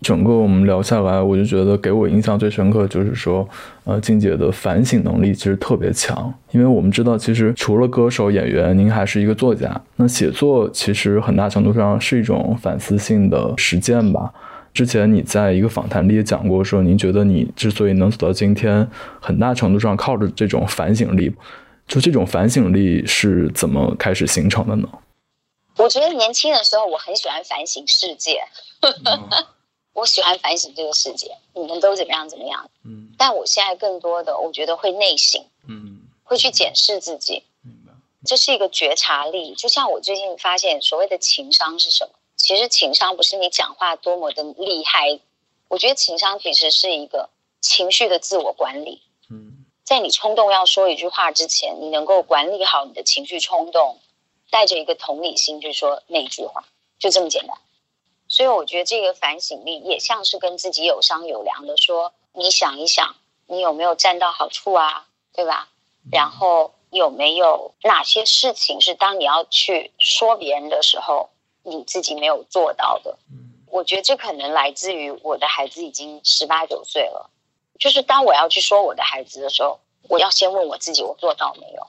[0.01, 3.49] 整个我们聊下来，我就觉得给我印象最深刻就是说，
[3.85, 6.33] 呃，静姐的反省能力其实特别强。
[6.53, 9.81] 因为我们知道，其实除了歌手、演员，您还是一个作家。
[9.97, 14.33] 那写作其实很大程度上是一种反思性的实践吧。
[14.75, 21.33] 之前你在一个访谈里也讲过，说您觉得你之所以能走到今天，很大程度上靠着这种反省力。
[21.87, 24.89] 就这种反省力是怎么开始形成的呢？
[25.77, 28.41] 我觉得年轻的时候我很喜欢反省世界，
[29.93, 32.69] 我喜欢反省这个世界，你们都怎么样怎么样。
[32.85, 37.45] 嗯，但我现在更多的我觉得会内省，嗯，会去检视自己，
[38.25, 39.55] 这是一个觉察力。
[39.55, 42.11] 就像我最近发现，所谓的情商是什么？
[42.37, 45.21] 其实情商不是你讲话多么的厉害，
[45.69, 49.03] 我觉得情商其实是一个情绪的自我管理。
[49.31, 53.99] 嗯，在你冲动要说一句话之前，你能够管理好你的情绪冲动，
[54.51, 56.65] 带着一个同理心去说那句话，
[56.99, 57.57] 就这么简单。
[58.29, 63.17] 所以我觉得这个反省力也像是跟自己有商有量的说，你想一想，
[63.47, 65.09] 你有没有占到好处啊？
[65.33, 65.69] 对吧？
[66.11, 66.73] 然后。
[66.91, 71.31] 有没有哪些事情是当你要去说别人的时候，
[71.65, 73.19] 你自己没有做到的？
[73.67, 77.29] 我觉得这可能来自于我的孩子已经十八九岁了，
[77.79, 81.87] 就是当我要去说我的孩子的时候，我要先问我自己，我做到没有？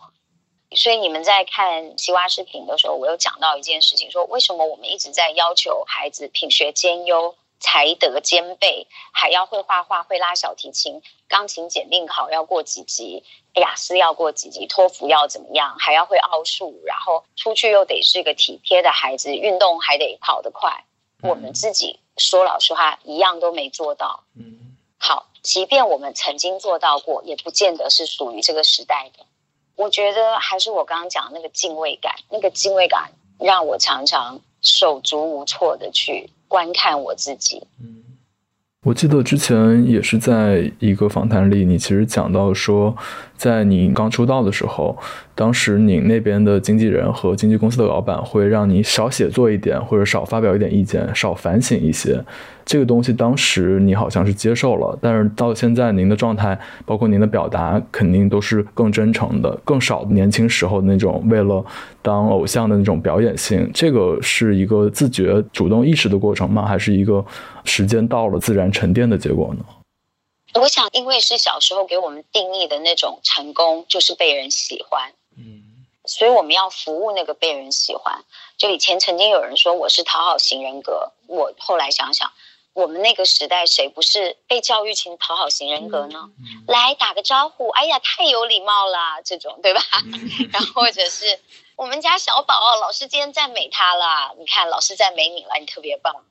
[0.76, 7.36] 所以你们在看西瓜视频的时候，我有讲到一件事情，说为什么我们一直在要求孩子品学兼优。
[7.66, 13.24] 才德兼备，还要会画画、会拉小提琴、钢琴检定考要过几级，
[13.56, 15.76] 雅思要过几级，托福要怎么样？
[15.80, 20.86] 还要会奥数，然后出去又得是一个体贴的孩子，运动还得跑得快。
[21.24, 24.26] 我们自己说老实话，一样都没做到。
[24.38, 29.26] 嗯，好，即便我们曾经做到过，也不见得是属于这个时代的。
[29.76, 36.30] 我觉得还是我刚刚讲那个敬畏感，那个敬畏感让我常常手足无措的去。
[36.56, 37.62] 观看我自己。
[37.82, 37.98] 嗯，
[38.84, 42.96] 我记得之前也是在一个访谈里，你其实讲到说，
[43.36, 44.98] 在你刚出道的时候，
[45.36, 52.24] 当时你那边的经纪人和经纪公司的老板会让你少写作一点，或者少发表一点意见，少反省一些。
[52.66, 61.64] 这个东西当时你好像是接受了，但是到现在您的状态，包括您的表达，肯定都是更真诚的，更少年轻时候那种为了
[62.02, 63.70] 当偶像的那种表演性。
[63.72, 66.66] 这个是一个自觉、主动意识的过程吗？
[66.66, 67.24] 还是一个
[67.66, 69.64] 时间到了自然沉淀的结果呢？
[70.56, 75.62] 我想，因为是小时候给我们定义的那种成功，就是被人喜欢，嗯，
[76.06, 78.24] 所以我们要服务那个被人喜欢。
[78.58, 82.32] 就以前曾经有人说我是讨好型人格，我后来想想。
[82.76, 86.30] 我们那个时代，谁不是被教育成讨好型人格呢？
[86.68, 89.82] 来打个招呼，哎呀，太有礼貌了，这种对吧？
[90.52, 91.40] 然后或者是
[91.78, 96.26] 我们家小宝，老师今天赞美他了，你看老师赞美你了，你特别棒。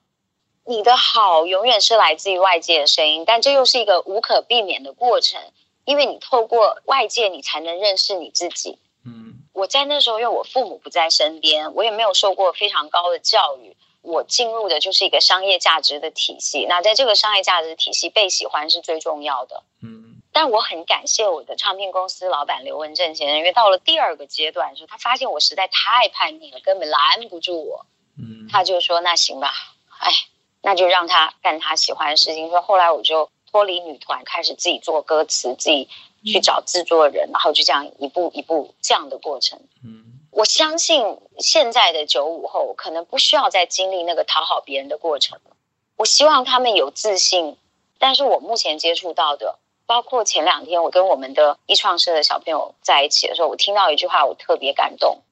[0.66, 5.40] 你的好永远是来自于外界的声音，但这又是一个无可避免的过程，
[5.86, 8.78] 因为你透过外界，你才能认识你自己。
[9.06, 13.74] 嗯，我在那时候，因为我父母不在身边，我也没有受过非常高的教育。
[14.04, 19.62] 我进入的就是一个商业价值的体系，那在这个商业价值体系，被喜欢是最重要的。
[19.82, 27.86] 嗯，但我很感谢我的唱片公司老板刘文正先生，因为到了第二个阶段的，时候，他发现我实在太叛逆了，根本拦不住我。
[28.18, 29.52] 嗯，他就说那行吧，
[29.98, 30.12] 哎，
[30.60, 32.50] 那就让他干他喜欢的事情。
[32.50, 35.88] 说后来我就脱离女团，开始自己做歌词，自己
[36.26, 39.58] 去找制作人，然后就这样一步一步这样的过程。
[39.82, 40.20] 嗯。
[40.36, 45.56] 我相信现在的九五后可能不需要再经历那个讨好别人的过程了。
[45.94, 47.56] 我希望他们有自信，
[48.00, 55.22] 但是我目前接触到的，包括前两天我跟我们的艺创社的小朋友在一起的时候，我听到一句话，我特别感动。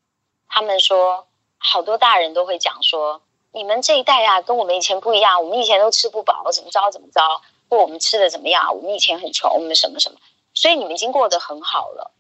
[0.49, 1.27] 他们说，
[1.59, 7.21] 好多大人都会讲说，你们这一代啊，跟我们以前不一样，我们以前都吃不饱，怎么着怎么着，
[7.69, 10.19] 或我们吃的怎么样，我们以前很穷，我们什么什么，
[10.55, 12.13] 所以你们已经过得很好了。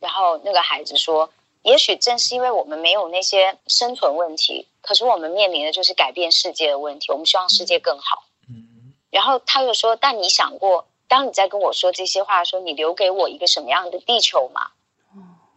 [0.00, 1.28] 然后那个孩子说。
[1.62, 7.12] 也许正是因为我们没有那些生存问题，可是我们面临的就是改变世界的问题。
[7.12, 8.24] 我们希望世界更好。
[8.48, 8.92] 嗯。
[9.10, 14.72] 然后他又说：“但你想过，当你在跟我说这些话的时候，你留给我一个什么样的地球吗？”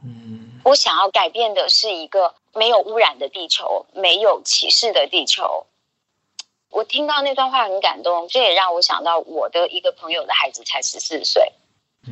[0.04, 0.62] 嗯。
[0.63, 5.65] 我想要改变的是一个没有污染的地球，没有歧视的地球。
[6.70, 11.54] 我听到那段话很感动，这也让我想到我的一个朋友的孩子才十四岁。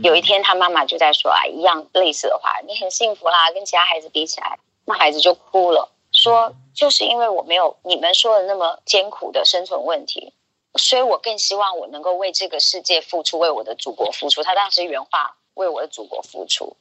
[0.01, 10.33] 有一天，他妈妈就在说啊，一样类似的话，你很幸福啦，跟其他孩子比起来，那孩子就哭了，说就是因为我没有你们说的那么艰苦的生存问题，
[10.75, 14.41] 所以我更希望我能够为这个世界付出，为我的祖国付出。
[14.41, 16.75] 他当时原话，为我的祖国付出。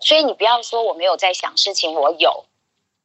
[0.00, 2.46] 所以你不要说我没有在想事情，我有。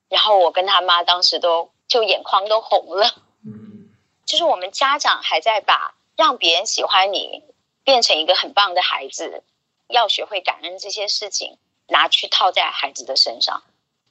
[0.09, 3.15] 然后我跟他妈当时都就眼眶都红了。
[3.45, 3.89] 嗯，
[4.25, 7.43] 就是我们家长还在把让别人喜欢你。
[7.83, 9.43] 变成一个很棒的孩子，
[9.87, 13.63] 要学会感恩这些事情，拿去套在孩子的身上。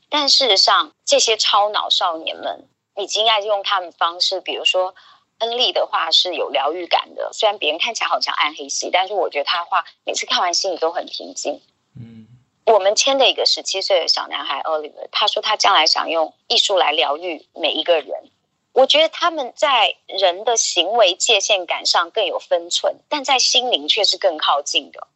[0.08, 4.94] 但事实上，这些超脑少年们已经爱用他们方式，比如说
[5.38, 11.62] 恩利的话是有疗愈感的，虽然别人看起来好像暗黑系，但是我觉得他的话每次看完心里都很平静。
[11.96, 12.28] 嗯，
[12.66, 18.31] 我们签的一个十七岁的小男孩 Oliver，他说他将来想用艺术来疗愈每一个人。
[18.73, 25.06] 我觉得他们在人的行为界限感上更有分寸，但在心灵却是更靠近的。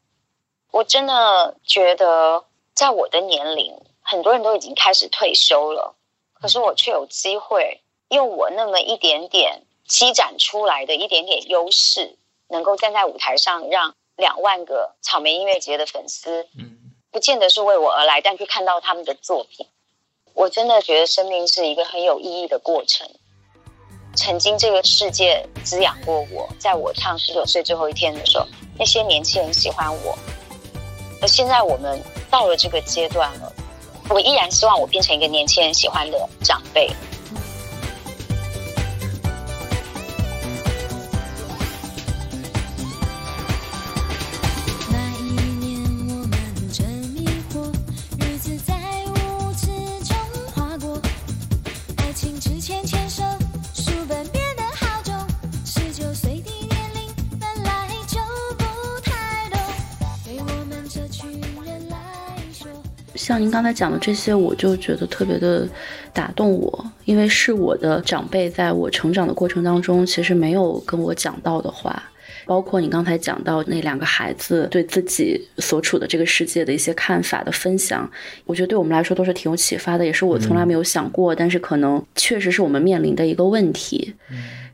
[0.70, 2.44] 我真的觉得，
[2.74, 5.94] 在我的年龄，很多人都已经开始退休了，
[6.34, 7.80] 可是我却有机会
[8.10, 19.66] 用我那么一点点积攒出来的一点点优势，能够站在舞台上，让两万个草莓音乐节的粉丝，嗯，不见得是为我而来，但去看到他们的作品。
[20.34, 23.08] 我真的觉得生命是一个很有意义的过程。
[24.16, 28.46] 曾经这个世界滋养过我，在我唱十九岁最后一天的时候，
[28.78, 30.18] 那些年轻人喜欢我，
[31.20, 33.52] 而现在我们到了这个阶段了，
[34.08, 36.90] 我依然希望我变成一个年轻人喜欢的长辈。
[63.36, 65.68] 像您刚才讲的这些，我就觉得特别的
[66.10, 72.02] 打动我，因为是我的长辈在我成长的过程当中，其实没有跟我讲到的话，
[72.46, 78.10] 包括你刚才讲到那两个孩子对自己所处的这个世界的一些看法的分享，
[78.46, 84.14] 我觉得对我们来说都是挺有启发的，也是我从来没有想过，但是可能确实是我们面临的一个问题。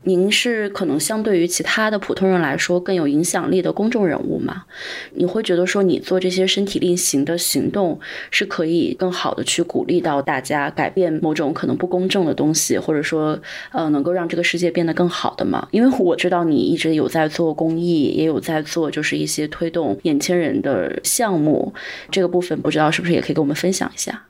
[0.05, 4.65] 您是可能相对于其他的普通人来说更有影响力的公众人物吗？
[5.13, 7.99] 你会觉得说你做这些身体力行的行动
[8.29, 13.39] 是可以更好的去鼓励到大家改变某种可能不公正的东西，或者说
[13.71, 15.67] 呃能够让这个世界变得更好的吗？
[15.71, 21.73] 因为我知道你一直有在做公益，也有在做就是一些推动年轻人的项目，
[22.11, 24.25] 这个部分不知道是不是也可以跟我们分享一下？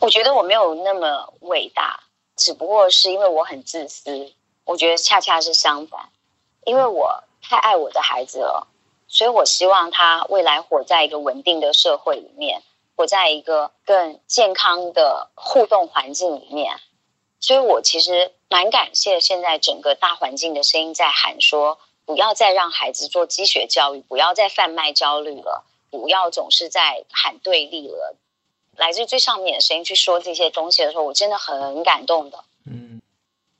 [0.00, 2.00] 我觉得我没有那么伟大，
[2.36, 4.10] 只不过是因为我很自私。
[4.66, 6.10] 我觉得恰恰是相反，
[6.64, 8.66] 因为我太爱我的孩子了，
[9.08, 12.62] 所以我希望他未来活在一个稳定的社会里面，
[12.96, 16.80] 活在一个更健康的互动环境里面。
[17.38, 28.16] 所以我其实蛮感谢现在整个大环境的声音在喊说，不要再让孩子做积雪教育，不要再贩卖焦虑了，不要总是在喊对立了。
[28.76, 32.44] 来自最上面的声音去说这些东西的时候，我真的很感动的。
[32.66, 33.00] 嗯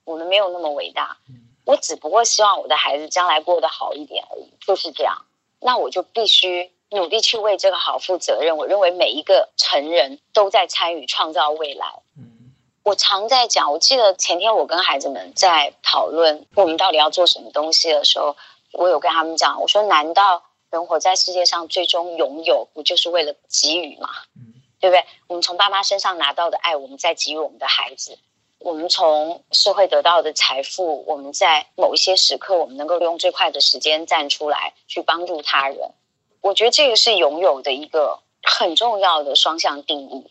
[0.07, 1.19] 我们没有那么伟大，
[1.65, 5.27] 我只不过希望我的孩子将来过得好一点而已，就是这样。
[5.61, 8.57] 那我就必须努力去为这个好负责任。
[8.57, 11.87] 我认为每一个成人都在参与创造未来。
[12.85, 18.37] 我常在讲，我记得前天我跟孩子们在讨论我们到底要做什么东西的时候，
[18.73, 24.11] 我有跟他们讲，我说：难道人活在世界上最终拥有，不就是为了给予吗？
[24.79, 25.05] 对不对？
[25.27, 28.19] 我们从爸妈身上拿到的爱，我们在给予我们的孩子。
[28.67, 35.93] 我们从社会得到的财富，我们在某一些时刻，我们能够用最快的时间站出来去帮助他人。
[36.41, 40.27] 我觉得这个是拥有的一个很重要的双向定义。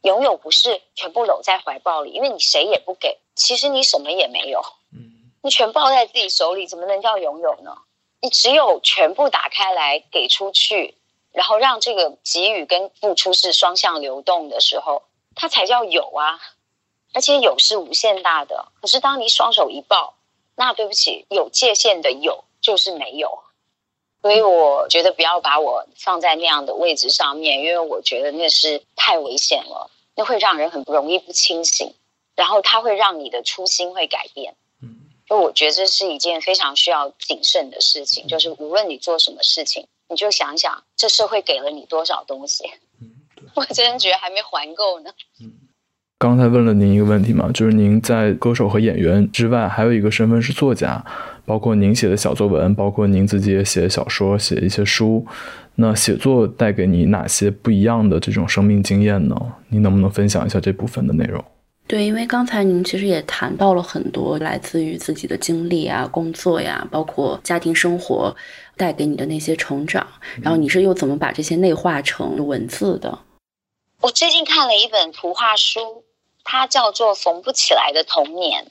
[0.00, 4.62] 拥有不是全部搂在怀抱里，因为你谁也不给，其实你什么也没有。
[5.42, 7.76] 你全抱在自己手里，怎么能叫拥有呢？
[8.22, 10.96] 你只有全部打开来给出去，
[11.30, 15.02] 然后让这个给予跟付出是双向流动的时候，
[15.34, 16.40] 它才叫有啊。
[17.16, 20.16] 而且有是无限大的，可是当你双手一抱，
[20.54, 23.38] 那对不起，有界限的有就是没有。
[24.20, 31.94] 所以我觉得不要把我放在那样的位置上面，因为我觉得那是太危险了，那会让人很不容易不清醒，
[32.34, 34.54] 然后它会让你的初心会改变。
[34.82, 42.70] 嗯，就我觉得这是一件非常需要谨慎的事情，就是无论你做什么事情，你就想想这社会给了你多少东西。
[43.00, 43.14] 嗯，
[43.56, 45.14] 我真的觉得还没还够呢。
[45.40, 45.65] 嗯。
[46.18, 51.04] 刚才问了您一个问题嘛，就是您在歌手和演员之外，还有一个身份是作家，
[51.44, 55.26] 包括您写的小作文，包括您自己也写小说、写一些书。
[55.74, 59.36] 那写作带给你哪些不一样的这种生命经验呢？
[59.68, 61.44] 您能不能分享一下这部分的内容？
[61.86, 68.34] 对，因为刚才您其实也谈到了很多来自于自己的经历啊、工作呀，包括家庭生活
[68.74, 70.06] 带给你的那些成长，
[70.40, 73.18] 然后你是又怎么把这些内化成文字的？
[74.00, 76.04] 我最近看了一本图画书。
[76.48, 78.66] 它叫做《缝不起来的童年》，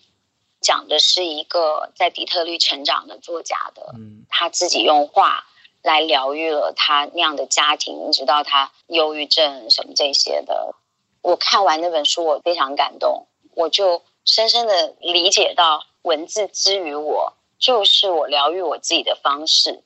[0.61, 3.93] 讲的是一个在底特律成长的作家的，
[4.29, 5.45] 他自己用画
[5.83, 10.73] 来疗愈了他那样的家庭，直到他忧郁症什么这些的。
[11.21, 19.83] 我看完那本书，我非常感动，我就深深的理解到，文字之于我，就是我疗愈我自己的方式。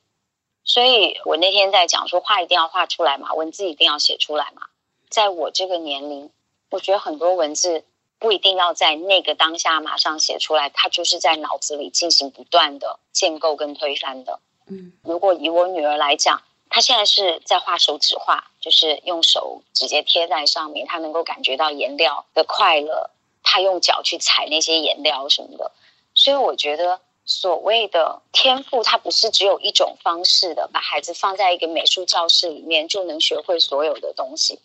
[0.62, 4.68] 所以我那天在讲说，画一定要画出来嘛，文字一定要写出来嘛，
[5.08, 6.30] 在我这个年龄。
[6.70, 7.84] 我觉得很多文字
[8.18, 14.40] 不一定要在那个当下马上写出来，它就是在脑子里进行不断的建构跟推翻的。
[14.66, 23.10] 嗯，如果以我女儿来讲，她现在是在画手指画，就是用手直接贴在上面，她能够感觉到颜料的快乐，
[23.42, 25.72] 她用脚去踩那些颜料什么的。
[26.14, 34.60] 所以我觉得所谓的天赋，它不是只有一种方式的，把孩子放在一个美术教室里面就能学会所有的东西。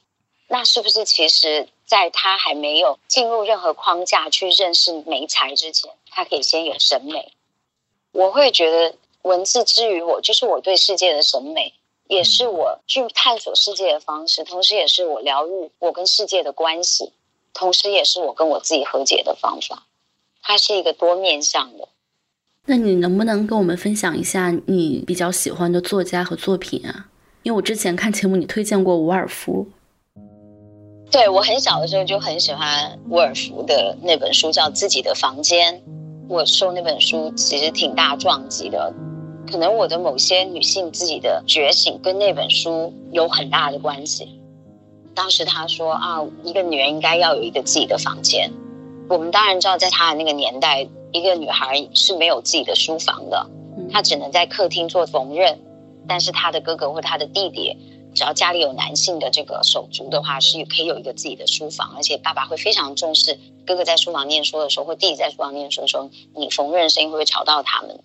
[0.47, 7.33] 那是不是其实，在他还没有进入任何框架去认识美才之前，他可以先有审美？
[8.11, 11.73] 我会觉得文字之于我，就是我对世界的审美。
[12.07, 17.11] 也是我去探索世界的方式，同时也是我疗愈我跟世界的关系，
[17.51, 19.87] 同时也是我跟我自己和解的方法。
[20.43, 21.87] 它是一个多面向的。
[22.65, 27.09] 那你能不能跟我们分享一下你比较喜欢的作家和作品啊？
[27.41, 29.67] 因为我之前看节目你推荐过伍尔夫。
[31.15, 35.75] 对我很小的时候就很喜欢沃尔夫的那本书，叫《自己的房间》。
[36.27, 38.93] 我受那本书其实挺大撞击的。
[39.49, 44.41] 可能我的某些女性自己的觉醒跟那本书有很大的关系。
[45.15, 48.51] 当时他说啊，一个女人应该要有一个自己的房间。
[49.07, 53.47] 我们当然知道，在他的那个年代，一个女孩是没有自己的书房的，
[53.89, 55.55] 她只能在客厅做缝纫。
[56.09, 57.77] 但是她的哥哥或她的弟弟，
[58.15, 63.37] 只要家里有男性的这个手足的话，是可以有一个自己的书房，而且爸爸会非常重视
[63.67, 67.99] 哥哥在书房念书的时候，或弟弟在书房念书的时候，你缝纫声音会不会吵到他们？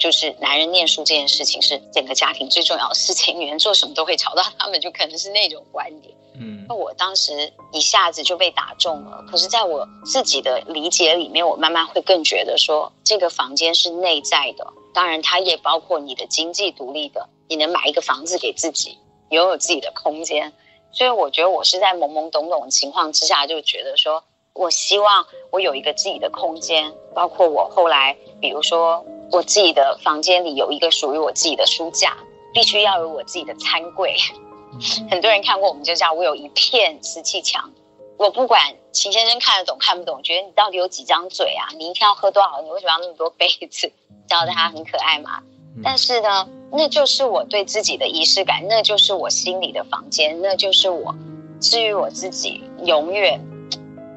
[0.00, 6.14] 就是男人念书这件事情是整个家庭最重要的事情，女人做什么都会吵到他们，就可能是那种观点。
[6.36, 9.22] 嗯，那我当时一下子就被打中了。
[9.30, 18.96] 可是，在我自己的理解里面，我慢慢会更觉得说，这个房间是内在的，当然它也包括你的经济独立的，你能买一个房子给自己，
[19.30, 20.52] 拥有自己的空间。
[20.92, 24.22] 所以，我觉得我是在懵懵懂懂的情况之下，就觉得说
[24.52, 29.04] 我希望我有一个自己的空间，包括我后来，比如说。
[29.32, 32.16] 我自己的房间里有一个属于我自己的书架，
[32.52, 34.16] 必须要有我自己的餐柜。
[35.08, 37.72] 很多人看过我们就知道，我有一片瓷器墙。
[38.16, 41.68] 我不管秦先生看得懂看不懂，觉得你到底有几张嘴啊？
[41.78, 42.60] 你一天要喝多少？
[42.60, 43.92] 你为什么要那么多杯子？
[44.26, 45.40] 教得他很可爱嘛。
[45.82, 51.14] 但是呢，那就是我对自己的仪式感，那就是我心里的房间，那就是我
[51.60, 53.40] 至于我自己永远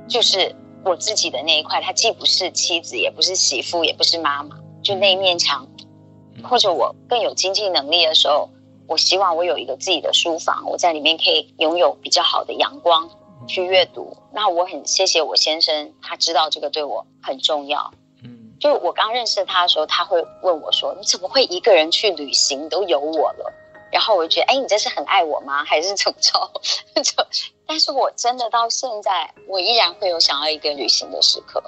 [0.08, 1.82] 就是我自己的那一块。
[1.82, 4.58] 它既不是妻子，也不是媳妇，也不是妈妈。
[4.82, 5.68] 就那一面墙，
[6.44, 8.50] 或者我更有经济能力的时候，
[8.88, 13.10] 我希望我有一个自己的书房，我在里面可以拥有比较好的阳光
[13.48, 14.18] 去阅读。
[14.34, 17.94] 那我很谢谢我先生，他知道这个对我很重要。
[18.64, 22.70] 嗯，就我刚认识他的时候，他会问我说：“你怎么会一个人去旅行？
[22.70, 23.54] 都有我了。”
[23.92, 25.64] 然后我就觉得：“哎，你这是很爱我吗？
[25.64, 26.52] 还是怎么着？”
[27.04, 27.12] 就，
[27.68, 31.62] 但是我真的到现在，我依然会有想要一个旅行的时刻，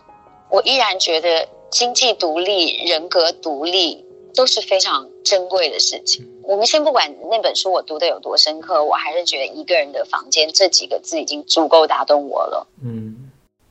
[0.49, 1.47] 我依然觉得。
[1.71, 6.25] 经济独立、人格独立都是非常珍贵的事情。
[6.43, 12.65] 我们先不管那本书我读的有多深刻，我还是觉得“一个人的房间”这几个字已经足够打动我了。
[12.81, 13.24] 嗯。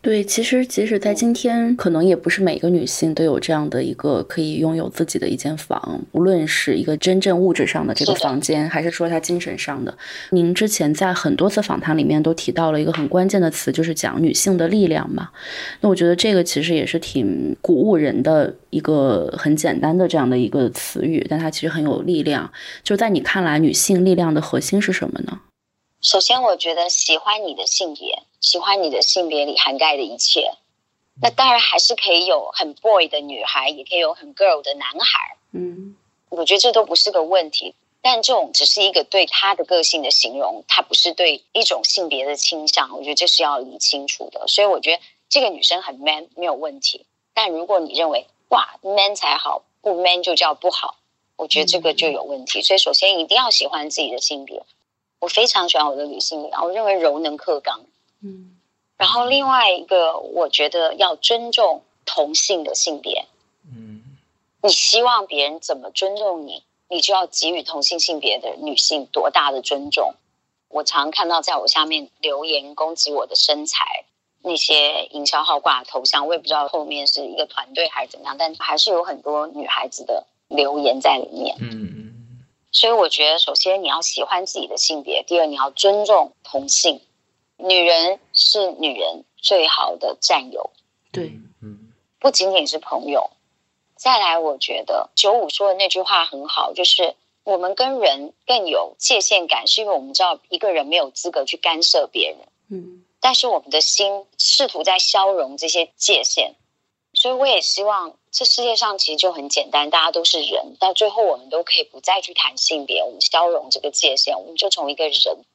[0.05, 9.97] 对，其实即使在今天，可能也不是每个女性都有这样的一个可以拥有自己的一间房，无论是一个真正物质上的这个房间，还是说她精神上的。
[10.29, 15.31] 您之前在很多次访谈里面都提到了一个很关键的词，就是讲女性的力量嘛。
[15.81, 22.53] 那我觉得这个其实也是挺鼓舞人的一个很简单的这样的一个词语，但它其实很有力量。
[22.83, 25.41] 就在你看来，女性力量的核心是什么呢？
[26.05, 28.23] 首先，我觉得喜欢你的性别。
[28.39, 30.53] 喜欢你的性别里涵盖的一切，
[31.23, 35.39] 那当然还是可以有很 boy 的女孩，也可以有很 girl 的男孩。
[35.53, 35.97] 嗯，
[36.29, 37.75] 我觉得这都不是个问题。
[38.03, 42.95] 但这种只是一个对他的个性的形容，它不是对一种性别的倾向。
[42.95, 44.47] 我觉得这是要理清楚的。
[44.47, 47.07] 所以我觉得这个女生很 man 没有问题。
[47.33, 50.97] 但如果你认为哇 man 才好，不 man 就叫不好，
[51.37, 52.61] 我觉得这个就有问题。
[52.61, 54.63] 所以首先一定要喜欢自己的性别。
[55.25, 57.81] 我非常喜欢我的女性力，我认为柔能克刚。
[58.23, 58.57] 嗯，
[58.99, 63.25] 然后另外一个，我觉得要尊重同性的性别。
[63.65, 64.03] 嗯，
[64.63, 70.15] 你希望别人怎么尊重你，你就要给予同性性别的女性多大的尊重。
[70.69, 74.05] 我常看到在我下面留言攻击我的身材，
[74.43, 81.57] 那些营销号挂头像，我也不知道后面是一个团队还是怎么样，但还是有很多女孩子的留言在里面。
[81.61, 82.24] 嗯嗯，
[82.75, 87.01] 所以我觉得，首先你要喜欢自己的性别，第二你要尊重同性。
[87.57, 90.71] 女人是女人最好的战友，
[91.13, 93.31] 对，嗯，不仅仅是朋友。
[93.97, 97.15] 再来，我觉得九五说的那句话很好，就是
[97.45, 102.39] 我们跟人更有界限感，是因为我们知道一个人没有资格去干涉别人，
[102.71, 106.57] 嗯，但是我们的心试图在消融这些界限。
[107.25, 115.15] 所以我也希望这世界上其实就很简单，大家都是人，到最后我们都可以不再去谈性别，我们消融这个界限，我们就从一个人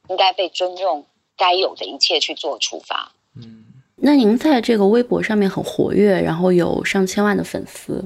[0.10, 1.06] 应该被尊重。
[1.38, 3.12] 该有的一切去做出发。
[3.36, 3.66] 嗯，
[3.98, 8.04] 那您在这个微博上面很活跃，然后有上千万的粉丝，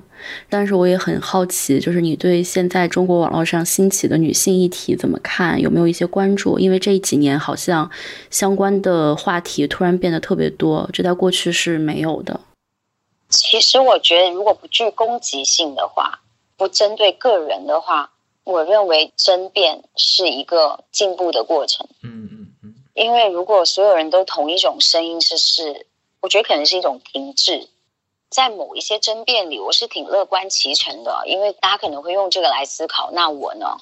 [0.50, 5.62] 但是我也很好奇，就是你对现在中国网络上兴起的女性议题怎么看？
[5.62, 6.60] 有没有一些关注？
[6.60, 7.90] 因为这几年好像
[8.30, 12.42] 相关的话题突然变得特别多，这在过去是没有的。
[13.34, 16.22] 其实我觉得，如果不具攻击性的话，
[16.56, 18.12] 不针对个人的话，
[18.44, 21.88] 我认为争辩是一个进步的过程。
[22.04, 25.88] 嗯嗯嗯，因为如果所有人都同一种声音是是，
[26.22, 27.68] 我觉得可能是一种停滞。
[28.30, 33.12] 在某一些争辩里，我是挺乐观其成的，因为大家可能会用这个来思考。
[33.12, 33.78] 那我呢？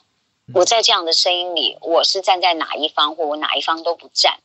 [0.54, 4.40] 我在这样的声音里，我是站在哪一方，或我哪一方都不站。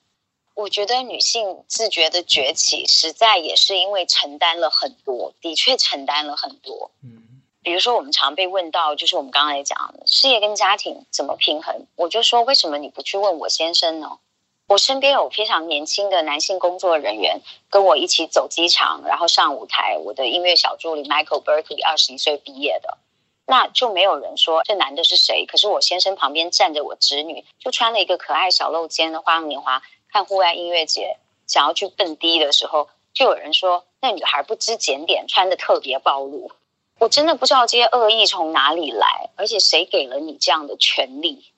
[0.57, 6.91] 我觉得女性自觉的崛起，实在也是因为承担了很多，的确承担了很多。
[7.05, 14.19] 嗯，比如说我们常被问到，就是我们刚才讲的事业跟家庭怎么平衡，我就说为什么你不去问我先生呢？
[14.67, 19.99] 我身边有非常年轻的男性工作人员跟我一起走机场，然后上舞台。
[19.99, 22.97] 我的音乐小助理 Michael Berkeley 二十一岁毕业的，
[23.45, 25.45] 那就没有人说这男的是谁。
[25.45, 29.83] 可是我先生旁边站着我侄女，就穿了一个可爱小露肩的花样年华。
[30.17, 36.51] 看户外音乐节，想要去蹦迪的时候，就有人说那女孩不知检点，穿的特别暴露。
[36.99, 41.53] 我真的不知道这些恶意从哪里来，而且谁给了你这样的权利，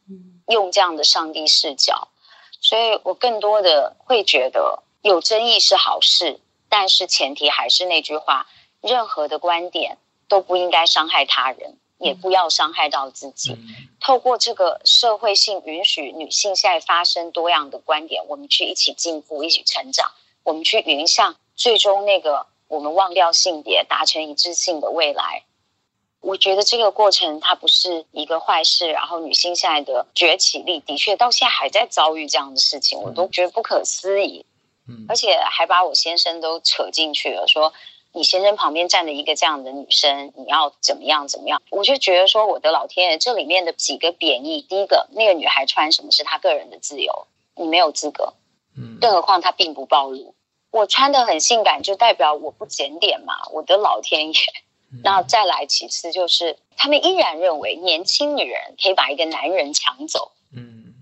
[0.49, 2.09] 用这样的上帝视角。
[2.61, 8.49] 所以我更多的会觉得有争议是好事，但是前提还是那句话：
[8.81, 11.79] 任何的观点都不应该伤害他人。
[11.99, 13.57] 也不要伤害到自己。
[14.01, 20.13] 透过这个社会性允许女性现在发生多样的观点，我们去一起进步，一起成长，
[20.45, 25.43] 我们去迎向最终那个我们忘掉性别、达成一致性的未来。
[26.21, 28.89] 我觉得这个过程它不是一个坏事。
[28.89, 34.47] 然后女性现在的崛起力的确到现在还在遭遇这样的事情，我都觉得不可思议。
[34.89, 37.73] 嗯，而且还把我先生都扯进去了，说。
[38.19, 41.63] 你先生旁边站着一个这样的女生，你要怎么样怎么样？
[41.71, 48.35] 我就觉得说，我的老天爷，这里面的几个贬义，第一个，那个女孩穿什么是她个人的自由，你没有资格。
[48.77, 50.35] 嗯，更何况她并不暴露，
[50.73, 53.35] 我穿的很性感，就代表我不检点嘛？
[53.53, 54.41] 我的老天爷！
[55.05, 60.33] 那再来，其次就是他们依然认为年轻女人可以把一个男人抢走。
[60.53, 60.95] 嗯。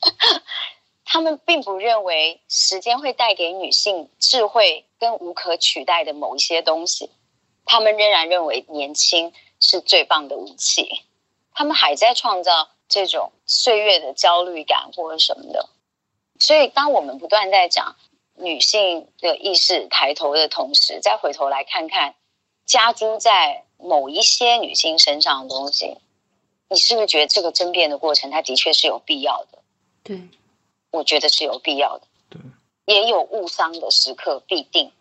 [1.10, 7.08] 他们并不认为时间会带给女性智慧跟无可取代的某一些东西，
[7.64, 11.00] 他们仍然认为年轻是最棒的武器。
[11.54, 15.70] 他们还在创造这种岁月的焦虑感或者什么的。
[16.38, 17.96] 所以，当我们不断在讲
[18.34, 22.16] 女性的意识抬头的同时，再回头来看看
[22.66, 25.96] 加诸在某一些女性身上的东西，
[26.68, 29.58] 你是不是觉得这个争辩的过程，它的确是有必要的？
[30.04, 30.20] 对。
[30.90, 32.40] 我觉得是有必要的，对，
[32.86, 34.92] 也有误伤的时刻必定，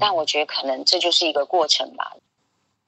[0.00, 2.16] 但我觉得可能这就是一个过程吧。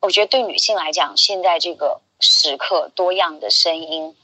[0.01, 4.17] 我觉得对女性来讲，现在这个时刻多样的声音，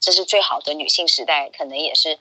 [0.00, 2.18] 这是最好的女性时代，可能也是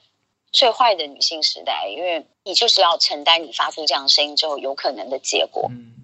[0.51, 5.68] 最坏的女性时代，因为你就是要承担你发出这样的声音之后有可能的结果。
[5.70, 5.95] 嗯，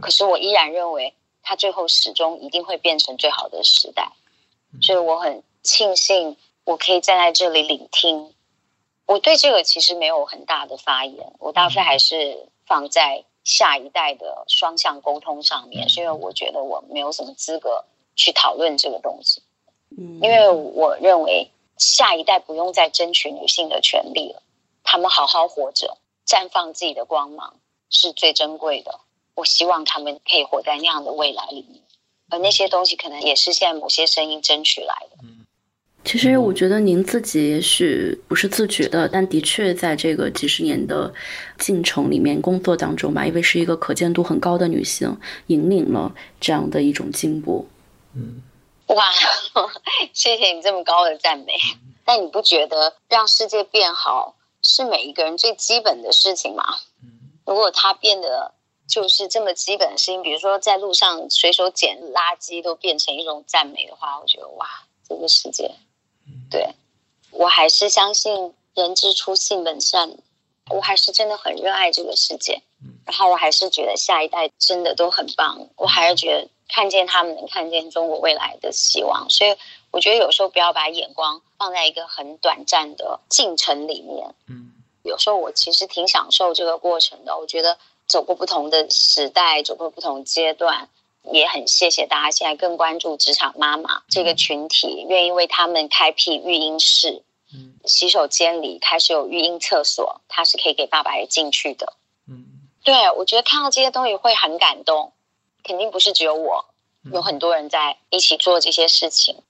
[0.00, 4.12] 可是我依然认为，它最后始终一定会变成最好的时代，
[4.82, 8.34] 所以我很庆幸我可以站在这里聆听。
[9.10, 17.84] 我对这个其实没有很大的发言，我大部分还是放在下一代的双向沟通上面，是因为我觉得我没有什么资格
[18.14, 19.42] 去讨论这个东西。
[19.98, 24.44] 嗯，因为我认为下一代不用再争取女性的权利了，
[24.84, 27.56] 他们好好活着，绽放自己的光芒
[27.88, 29.00] 是最珍贵的。
[29.34, 31.82] 我希望他们可以活在那样的未来里面，
[32.28, 35.16] 而那些东西可能也是现在某些声音争取来的。
[35.24, 35.46] 嗯。
[36.02, 41.12] 其实我觉得您自己也许不是自觉的，但的确在这个几十年的
[41.58, 47.68] 进程里面工作当中吧，因为是一个可见度很高的女性，引领了这样的一种进步。
[48.14, 48.42] 嗯，
[48.86, 49.04] 哇，
[50.14, 51.52] 谢谢你这么高的赞美。
[52.04, 56.64] 但你不觉得让世界变好是每一个人最基本的事情吗？
[57.44, 58.52] 如果它变得
[58.88, 64.66] 就是这么基本的事情，比如说在路上随手捡垃圾都变成一种赞美的话，我觉得哇，
[65.06, 65.70] 这个世界。
[66.50, 66.74] 对，
[67.30, 70.16] 我还是相信人之初性本善，
[70.68, 72.62] 我还是真的很热爱这个世界，
[73.06, 79.56] 然后我还是觉得下一代真的都很棒，我还是觉得看见他们能看见中国未来的希望，所以
[79.90, 84.72] 我觉得有时候不要把眼光放在一个很短暂的进程里面，嗯，
[85.02, 90.88] 有时候我其实挺享受这个过程的，我觉得走过不同的时代，走过不同阶段。
[91.30, 97.22] 也很谢谢大家现在更关注职场妈妈这个群体，愿意为他们开辟育婴室，
[97.54, 101.94] 嗯，洗手间里开始有育婴厕所，它是可以给爸爸也进去的，
[102.28, 102.44] 嗯，
[102.84, 105.12] 对我觉得看到这些东西会很感动，
[105.62, 106.66] 肯定不是只有我，
[107.12, 109.42] 有很多人在一起做这些事情。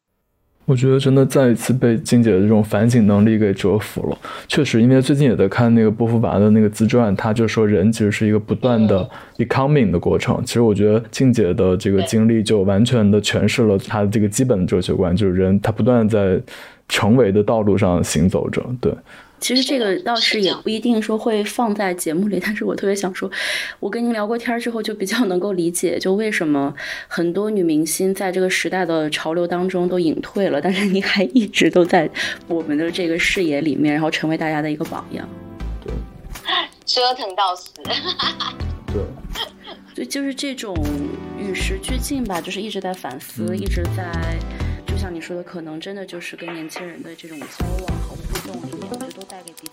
[0.70, 4.16] 我觉得真的再一次被静姐的这种反省能力给折服了。
[4.46, 10.40] 确实，因为最近也在看那个波伏娃的那个自传，他就说人其实是一个不断的 becoming 的过程。
[10.44, 16.40] 其实我觉得静姐的这个经历就完全的诠释了她的这个基本的哲学观，就是人他不断在
[16.88, 18.64] 成为的道路上行走着。
[18.80, 18.94] 对。
[19.40, 23.30] 其实这个倒是也不一定说会放在节目里，但是我特别想说，
[23.80, 26.74] 我跟您聊过天之后，就比较能够理解，就为什么
[27.08, 32.08] 很多女明星在这个时代的潮流当中都隐退了，但是您还一直都在
[32.46, 35.26] 我们的这个视野里面，然后成为大家的一个榜样。
[35.82, 35.92] 对，
[36.84, 37.70] 折腾到死。
[38.92, 39.06] 对，
[39.94, 40.76] 就就是这种
[41.38, 44.38] 与时俱进吧，就是一直在反思，一直在，
[44.86, 49.09] 就像你说的，可能真的就是跟年轻人的这种交往和互动里面。
[49.30, 49.69] 带给彼此。